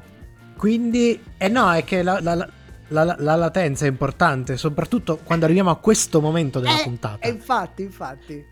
[0.57, 2.49] Quindi, eh no, è che la, la- la-
[2.89, 7.25] la- la latenza è importante, soprattutto quando arriviamo a questo momento della Eh, puntata.
[7.25, 8.45] E infatti, infatti.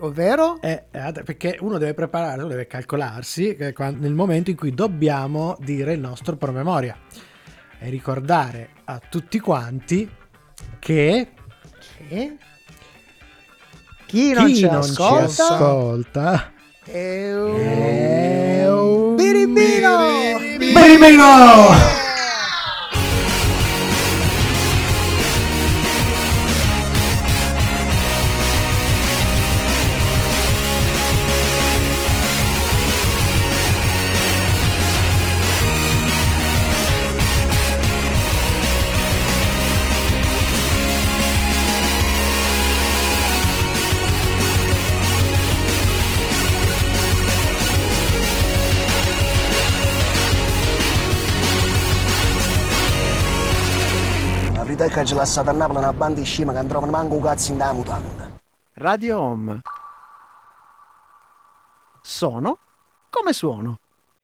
[0.00, 0.60] Ovvero?
[0.60, 5.56] Eh, eh, perché uno deve preparare, uno deve calcolarsi qua- nel momento in cui dobbiamo
[5.60, 6.96] dire il nostro promemoria
[7.78, 10.08] e ricordare a tutti quanti
[10.78, 11.28] che
[12.08, 12.36] Che?
[14.06, 16.52] Chi non chi ci non ascolta ci ascolta?
[16.84, 17.56] è un...
[17.60, 19.98] è un Birimbino!
[20.56, 21.24] birimbino!
[21.24, 22.05] La
[55.00, 57.52] che ci lasciate a Napoli una banda di scema che non trovano manco un cazzo
[57.52, 58.30] in da mutanda.
[58.74, 59.60] Radio Home.
[62.00, 62.58] Sono
[63.10, 63.78] come suono.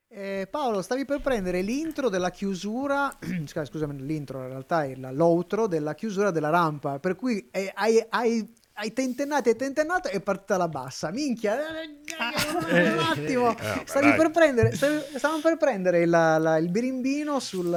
[0.09, 3.15] Eh, Paolo, stavi per prendere l'intro della chiusura,
[3.47, 7.71] scusa, scusami, l'intro in realtà è la- l'outro della chiusura della rampa, per cui eh,
[7.75, 11.11] hai, hai, hai tentennato e tentennato e è partita la bassa.
[11.11, 16.71] Minchia, eh, un attimo, Eh, stavi per prendere, stavi- stavamo per prendere la- la- il
[16.71, 17.71] birimbino sul...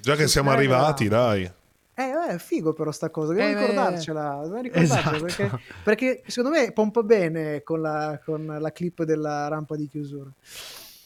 [0.00, 1.50] Già che sul siamo arrivati, dai.
[1.98, 5.24] Eh, eh, è figo però sta cosa, dobbiamo Eh, ricordarcela, dobbiamo ricordarcela esatto.
[5.24, 5.50] perché,
[5.82, 10.30] perché secondo me pompa bene con la, con la clip della rampa di chiusura.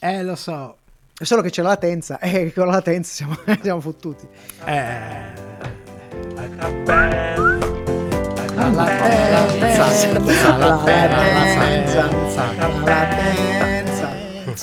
[0.00, 0.76] Eh, lo so.
[1.18, 4.28] È solo che c'è la latenza e con la latenza siamo, siamo fottuti.
[4.66, 5.40] Eh.
[8.54, 12.06] La latenza, la latenza,
[12.58, 13.51] la latenza,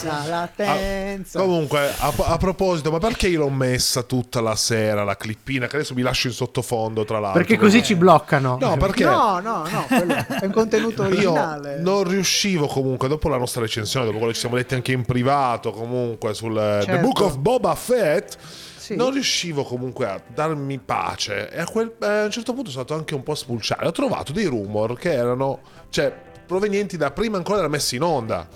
[0.07, 1.39] la latenza.
[1.39, 5.67] Comunque, a, a proposito, ma perché io l'ho messa tutta la sera la clippina?
[5.67, 7.39] Che adesso mi lascio in sottofondo, tra l'altro.
[7.39, 8.57] Perché così ci bloccano.
[8.59, 11.79] No, perché No, no, no, è un contenuto io originale.
[11.79, 15.05] non riuscivo comunque, dopo la nostra recensione, dopo quello che ci siamo detti anche in
[15.05, 17.01] privato, comunque sul eh, The Certo.
[17.01, 18.37] Book of Boba Fett,
[18.77, 18.95] Sì.
[18.95, 21.49] non riuscivo comunque a darmi pace.
[21.49, 23.87] E a, quel, eh, a un certo punto sono stato anche un po' a spulciare.
[23.87, 26.13] Ho trovato dei rumor che erano, cioè,
[26.45, 28.47] provenienti da prima ancora della messa in onda.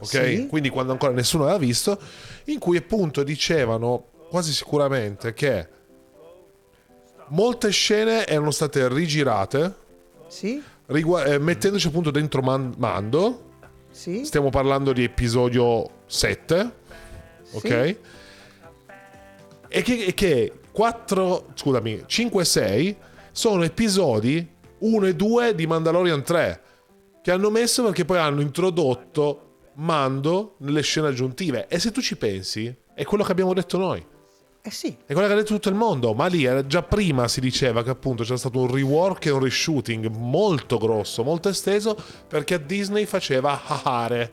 [0.00, 0.06] Ok?
[0.06, 0.46] Sì.
[0.48, 1.98] Quindi quando ancora nessuno aveva visto,
[2.46, 5.68] in cui appunto dicevano quasi sicuramente che
[7.28, 9.74] molte scene erano state rigirate
[10.28, 13.44] Sì, rigua- eh, mettendoci appunto dentro Man- Mando.
[13.90, 16.72] sì, Stiamo parlando di episodio 7,
[17.52, 17.96] ok?
[19.68, 22.96] E che, che 4, scusami, 5 e 6
[23.32, 24.46] sono episodi
[24.78, 26.60] 1 e 2 di Mandalorian 3
[27.22, 29.45] che hanno messo perché poi hanno introdotto
[29.76, 31.66] Mando nelle scene aggiuntive.
[31.68, 34.04] E se tu ci pensi, è quello che abbiamo detto noi.
[34.62, 34.96] eh sì.
[35.06, 37.82] È quello che ha detto tutto il mondo, ma lì era già prima si diceva
[37.84, 41.96] che appunto c'era stato un rework e un reshooting molto grosso, molto esteso,
[42.26, 44.32] perché a Disney faceva hahare.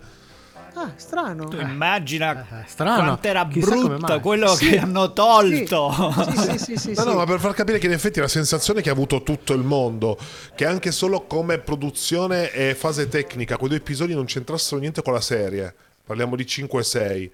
[0.76, 1.47] Ah, strano.
[1.47, 3.03] Tu immagina Eh, strano.
[3.03, 4.69] quanto era brutto quello Sì.
[4.69, 5.91] che hanno tolto.
[6.32, 7.07] Sì, sì, sì, sì, No, sì.
[7.07, 9.63] no, ma per far capire che in effetti la sensazione che ha avuto tutto il
[9.63, 10.17] mondo,
[10.55, 15.13] che anche solo come produzione e fase tecnica, quei due episodi non c'entrassero niente con
[15.13, 15.74] la serie,
[16.05, 17.32] parliamo di 5 e 6.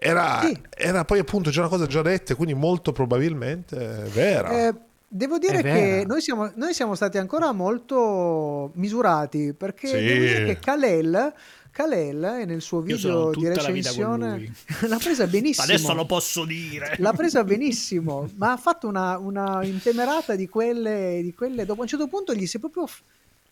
[0.00, 0.56] Era, Sì.
[0.76, 3.76] era poi appunto già una cosa già detta, quindi molto probabilmente
[4.12, 4.50] vera.
[4.68, 4.74] Eh,
[5.08, 9.94] devo dire che noi siamo, noi siamo stati ancora molto misurati perché Sì.
[10.04, 11.32] devo dire che Kalel,
[11.78, 14.52] Kalel nel suo Io sono video di tutta la vita con recensione lui.
[14.90, 15.64] l'ha presa benissimo.
[15.64, 16.96] Adesso lo posso dire.
[16.98, 21.64] L'ha presa benissimo, ma ha fatto una, una intemerata di quelle, di quelle.
[21.64, 22.88] Dopo a un certo punto gli si è proprio.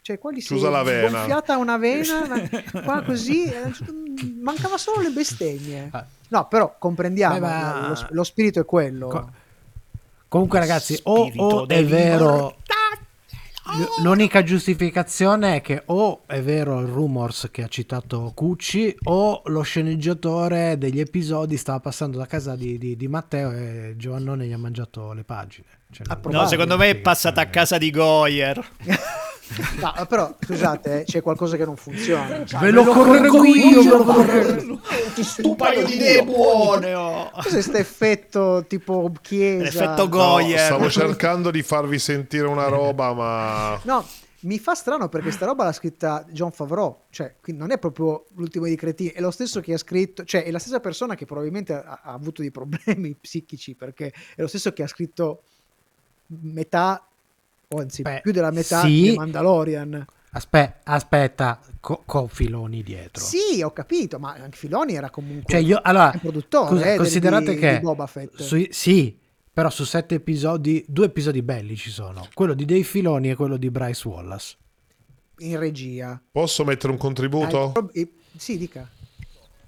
[0.01, 1.19] Cioè, qua gli si è la vena.
[1.19, 3.49] gonfiata una vena, una- qua così.
[3.49, 3.95] certo-
[4.41, 5.89] mancava solo le bestemmie.
[5.93, 6.05] Ah.
[6.29, 9.07] No, però comprendiamo, Beh, ma- lo, lo spirito è quello.
[9.07, 9.31] Co-
[10.27, 12.57] Comunque, ragazzi, o, Spirito o è vero.
[13.69, 19.43] L- L'unica giustificazione è che o è vero il rumors che ha citato Cucci o
[19.47, 24.53] lo sceneggiatore degli episodi stava passando da casa di, di- di Matteo e Giovannone gli
[24.53, 25.67] ha mangiato le pagine.
[25.91, 26.07] Cioè.
[26.31, 28.65] No, secondo me è passata a casa di Goyer.
[29.81, 32.45] No, però scusate, eh, c'è qualcosa che non funziona.
[32.61, 34.81] Ve lo correggo io, ve lo correggo.
[35.15, 36.95] Ti Un stupano paio di idee buone.
[36.95, 37.31] oh.
[37.33, 39.63] Cos'è questo effetto tipo chiesa?
[39.65, 40.59] L'effetto No, Goyer.
[40.59, 44.05] stavo cercando di farvi sentire una roba, ma No,
[44.41, 48.25] mi fa strano perché sta roba l'ha scritta John Favreau, cioè quindi non è proprio
[48.35, 51.25] l'ultimo di cretini, è lo stesso che ha scritto, cioè è la stessa persona che
[51.25, 55.43] probabilmente ha, ha avuto dei problemi psichici perché è lo stesso che ha scritto
[56.27, 57.07] metà,
[57.79, 59.03] anzi Beh, più della metà sì.
[59.03, 60.05] di Mandalorian.
[60.33, 63.25] Aspe- aspetta, co- con filoni dietro.
[63.25, 66.97] Sì, ho capito, ma anche Filoni era comunque Cioè, io, allora, un produttore scusa, eh,
[66.97, 68.43] considerate di- che di Boba Fett.
[68.43, 69.19] sui- sì,
[69.51, 72.29] però su sette episodi, due episodi belli ci sono.
[72.35, 74.57] Quello di Dave Filoni e quello di Bryce Wallace.
[75.41, 76.19] in regia.
[76.33, 77.71] posso mettere un contributo?
[77.73, 78.87] prob- eh, sì, dica.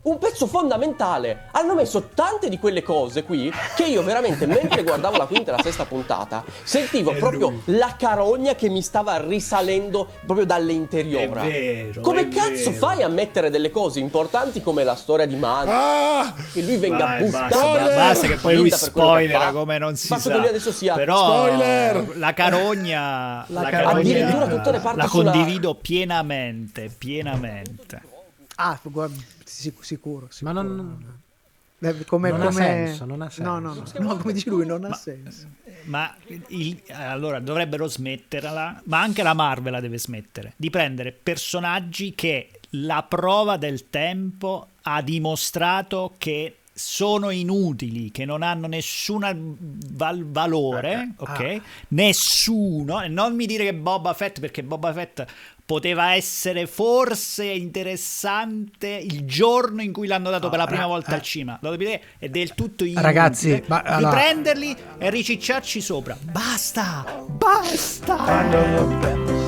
[0.00, 1.48] Un pezzo fondamentale.
[1.50, 5.56] Hanno messo tante di quelle cose qui che io veramente, mentre guardavo la quinta e
[5.56, 11.42] la sesta puntata, sentivo proprio la carogna che mi stava risalendo proprio dalle interiora.
[11.42, 12.86] È vero, Come è cazzo vero.
[12.86, 15.66] fai a mettere delle cose importanti come la storia di Man?
[15.68, 16.32] Ah!
[16.52, 17.48] Che lui venga Vai, bustato.
[17.48, 17.96] basta, Spoiler!
[17.96, 19.50] basta che poi lui fa.
[19.52, 20.30] come non si fatto sa.
[20.30, 22.16] che lui adesso sia Però Spoiler!
[22.16, 23.98] la carogna, La la carogna.
[23.98, 28.02] Addirittura tutte le parti la sulla- condivido pienamente, pienamente.
[28.60, 29.14] Ah, guarda,
[29.48, 30.52] sic- sicuro, Ma sicuro.
[30.62, 31.20] non,
[31.80, 33.98] Eh, come, non ha come- senso, non ha No, no, senso.
[34.00, 35.46] no, no, come dice lui, non ha senso.
[35.84, 36.14] Ma
[36.48, 42.50] il- allora dovrebbero smetterla, ma anche la Marvel la deve smettere di prendere personaggi che
[42.72, 49.56] la prova del tempo ha dimostrato che sono inutili, che non hanno nessun
[50.26, 51.40] valore, ok?
[51.40, 51.62] ah.
[51.88, 55.24] Nessuno, e non mi dire che Boba Fett, perché Boba Fett
[55.68, 61.10] poteva essere forse interessante il giorno in cui l'hanno dato per la prima ra- volta
[61.10, 61.14] eh.
[61.16, 61.58] al cinema.
[61.60, 66.16] Lo dovete è del tutto inutile Ragazzi, ma allora- prenderli e ricicciarci sopra.
[66.22, 67.04] Basta!
[67.28, 68.16] Basta!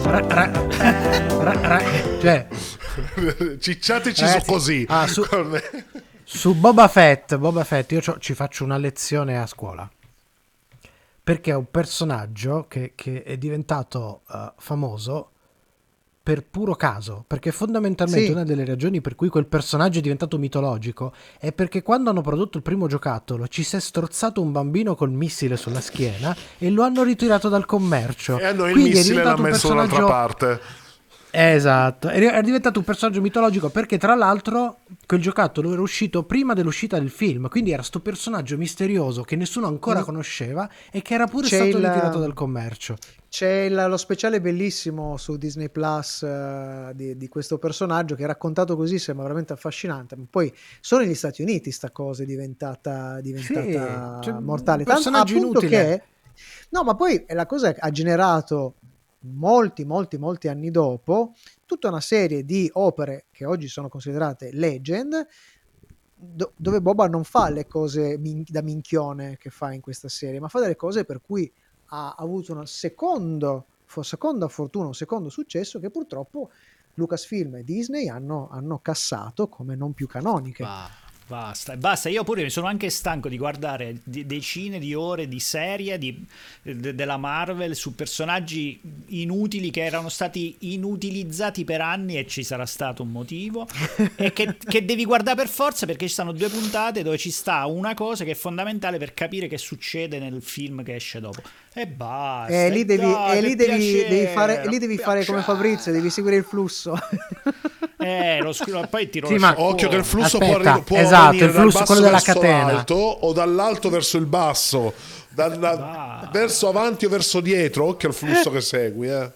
[0.02, 0.50] Ra- ra-
[1.38, 1.82] ra- ra-
[2.20, 2.48] cioè,
[3.58, 4.84] Cicciateci Ragazzi, su così.
[4.90, 5.24] ah, su-
[6.22, 9.90] su Boba Fett, Boba Fett, io ci faccio una lezione a scuola.
[11.24, 15.30] Perché è un personaggio che, che è diventato eh, famoso
[16.30, 17.24] per puro caso.
[17.26, 18.30] Perché fondamentalmente Sì.
[18.30, 22.56] una delle ragioni per cui quel personaggio è diventato mitologico è perché quando hanno prodotto
[22.56, 26.84] il primo giocattolo ci si è strozzato un bambino col missile sulla schiena e lo
[26.84, 28.38] hanno ritirato dal commercio.
[28.38, 30.60] E hanno il Quindi è missile l'ha messo dall'altra personaggio parte.
[31.32, 36.98] Esatto, è diventato un personaggio mitologico perché tra l'altro quel giocattolo era uscito prima dell'uscita
[36.98, 40.04] del film, quindi era sto personaggio misterioso che nessuno ancora Mm.
[40.04, 42.96] conosceva e che era pure C'è stato il- ritirato dal commercio.
[43.28, 48.74] C'è il- lo speciale bellissimo su Disney Plus eh, di, di questo personaggio che raccontato
[48.74, 54.18] così sembra veramente affascinante, ma poi solo negli Stati Uniti sta cosa è diventata, diventata
[54.20, 54.82] Sì, cioè, mortale.
[54.82, 55.70] Tanto personaggio appunto inutile.
[55.70, 56.02] che...
[56.70, 58.74] No, ma poi la cosa che ha generato
[59.22, 61.34] molti, molti, molti anni dopo
[61.66, 65.26] tutta una serie di opere che oggi sono considerate legend
[66.14, 70.40] do- dove Boba non fa le cose min- da minchione che fa in questa serie,
[70.40, 71.50] ma fa delle cose per cui
[71.92, 76.50] ha avuto una secondo, fo- seconda fortuna, un secondo successo che purtroppo
[76.94, 80.62] Lucasfilm e Disney hanno, hanno cassato come non più canoniche.
[80.64, 80.88] Ba-
[81.30, 82.08] Basta, basta.
[82.08, 86.26] Io pure mi sono anche stanco di guardare decine di ore di serie di-
[86.60, 92.66] de- della Marvel su personaggi inutili che erano stati inutilizzati per anni e ci sarà
[92.66, 93.68] stato un motivo.
[94.16, 97.64] e che, che devi guardare per forza perché ci stanno due puntate dove ci sta
[97.66, 101.42] una cosa che è fondamentale per capire che succede nel film che esce dopo.
[101.72, 102.52] E basta.
[102.52, 105.42] E lì devi, e lì per devi, devi fare, lì devi fare come.
[105.42, 106.98] Fabrizio, devi seguire il flusso.
[108.02, 109.54] Eh, lo scrivo, poi tiro Sì, ma-.
[109.56, 112.00] Occhio che il flusso può, Aspetta, arri- può esatto, venire il flusso, dal basso quello
[112.06, 112.72] della catena.
[112.72, 114.92] l'alto o dall'alto verso il basso.
[115.28, 116.28] Da- da- Va.
[116.32, 119.08] verso avanti o verso dietro, occhio al flusso che segui.
[119.08, 119.30] eh.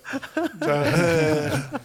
[0.60, 1.78] Cioè, eh.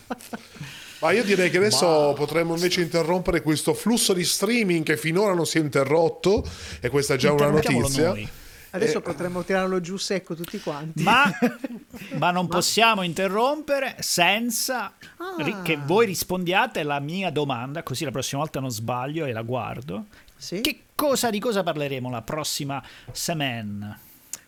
[1.00, 5.46] Ma io direi che adesso potremmo invece interrompere questo flusso di streaming che finora non
[5.46, 6.44] si è interrotto,
[6.82, 8.08] e questa è già una notizia.
[8.10, 8.28] noi.
[8.72, 9.02] Adesso Eh.
[9.02, 11.02] potremmo tirarlo giù secco tutti quanti.
[11.04, 11.24] Ma,
[12.20, 15.34] ma non possiamo interrompere senza Ah.
[15.44, 19.42] ri- che voi rispondiate alla mia domanda, così la prossima volta non sbaglio e la
[19.42, 20.06] guardo.
[20.38, 20.62] Sì.
[20.62, 23.98] Che cosa di cosa parleremo la prossima settimana?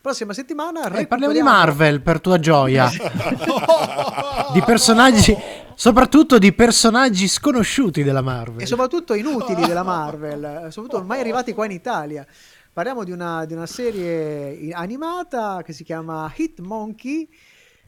[0.01, 2.89] Prossima settimana Eh, parliamo di Marvel per tua gioia.
[4.53, 5.35] di personaggi,
[5.75, 8.61] soprattutto di personaggi sconosciuti della Marvel.
[8.61, 12.25] e soprattutto inutili della Marvel, eh, soprattutto mai arrivati qua in Italia.
[12.73, 17.27] Parliamo di una, di una serie animata che si chiama Hit Monkey.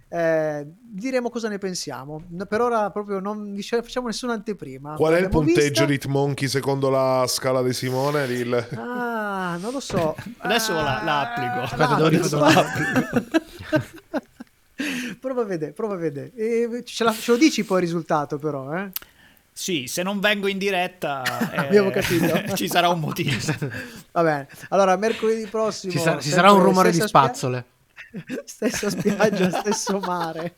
[0.09, 2.23] Eh, diremo cosa ne pensiamo.
[2.29, 4.93] No, Per ora proprio non facciamo nessuna anteprima.
[4.95, 5.85] Qual è il punteggio vista.
[5.85, 8.25] di Hitmonkey secondo la scala di Simone?
[8.25, 10.15] Il- Ah, non lo so.
[10.39, 11.61] Adesso la, la applico.
[11.61, 13.81] Aspetta, Ah, devo rifare la-
[15.19, 16.31] prova a vedere, prova a vedere.
[16.35, 18.91] E ce, la- ce lo dici poi il risultato però, eh?
[19.53, 21.21] Sì, se non vengo in diretta
[21.53, 22.41] eh, Abbiamo capito.
[22.57, 23.37] ci sarà un motivo.
[24.11, 24.47] Va bene.
[24.69, 25.91] Allora, mercoledì prossimo...
[25.93, 27.65] Ci, sa- ci sarà un rumore di stessa spia- spazzole.
[28.45, 30.55] stessa spiaggia, stesso mare.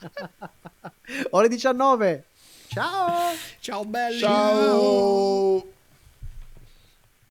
[1.31, 2.23] Ore 19.
[2.69, 3.33] Ciao!
[3.59, 4.19] Ciao belli.
[4.19, 5.73] Ciao.